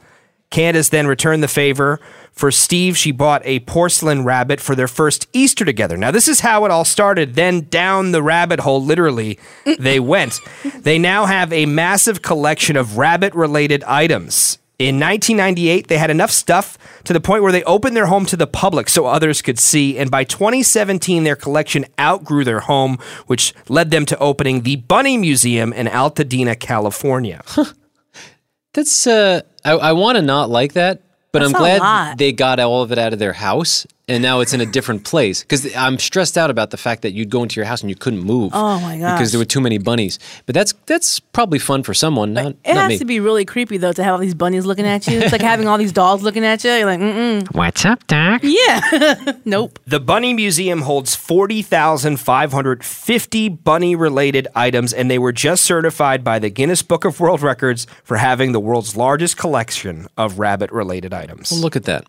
[0.50, 2.00] Candace then returned the favor.
[2.32, 5.96] For Steve, she bought a porcelain rabbit for their first Easter together.
[5.96, 7.34] Now, this is how it all started.
[7.34, 9.38] Then, down the rabbit hole, literally,
[9.78, 10.40] they went.
[10.78, 14.58] They now have a massive collection of rabbit related items.
[14.78, 18.36] In 1998, they had enough stuff to the point where they opened their home to
[18.36, 19.98] the public so others could see.
[19.98, 25.16] And by 2017, their collection outgrew their home, which led them to opening the Bunny
[25.16, 27.42] Museum in Altadena, California.
[28.72, 31.02] That's uh, I, I want to not like that,
[31.32, 32.18] but That's I'm glad lot.
[32.18, 35.04] they got all of it out of their house, and now it's in a different
[35.04, 35.42] place.
[35.42, 37.96] Because I'm stressed out about the fact that you'd go into your house and you
[37.96, 38.52] couldn't move.
[38.54, 39.18] Oh my gosh.
[39.18, 40.18] Because there were too many bunnies.
[40.46, 42.98] But that's that's probably fun for someone, not, It not has me.
[42.98, 45.18] to be really creepy though to have all these bunnies looking at you.
[45.20, 46.72] It's like having all these dolls looking at you.
[46.72, 47.54] You're like, mm mm.
[47.54, 48.40] What's up, Doc?
[48.42, 49.32] Yeah.
[49.44, 49.78] nope.
[49.86, 56.50] The Bunny Museum holds 40,550 bunny related items, and they were just certified by the
[56.50, 61.50] Guinness Book of World Records for having the world's largest collection of rabbit related items.
[61.50, 62.06] Well, look at that.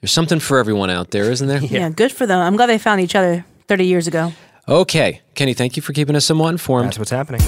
[0.00, 1.60] There's something for everyone out there, isn't there?
[1.62, 1.88] Yeah.
[1.90, 2.38] good for them.
[2.40, 4.32] I'm glad they found each other 30 years ago.
[4.68, 6.88] Okay, Kenny, thank you for keeping us somewhat informed.
[6.88, 7.40] That's what's happening.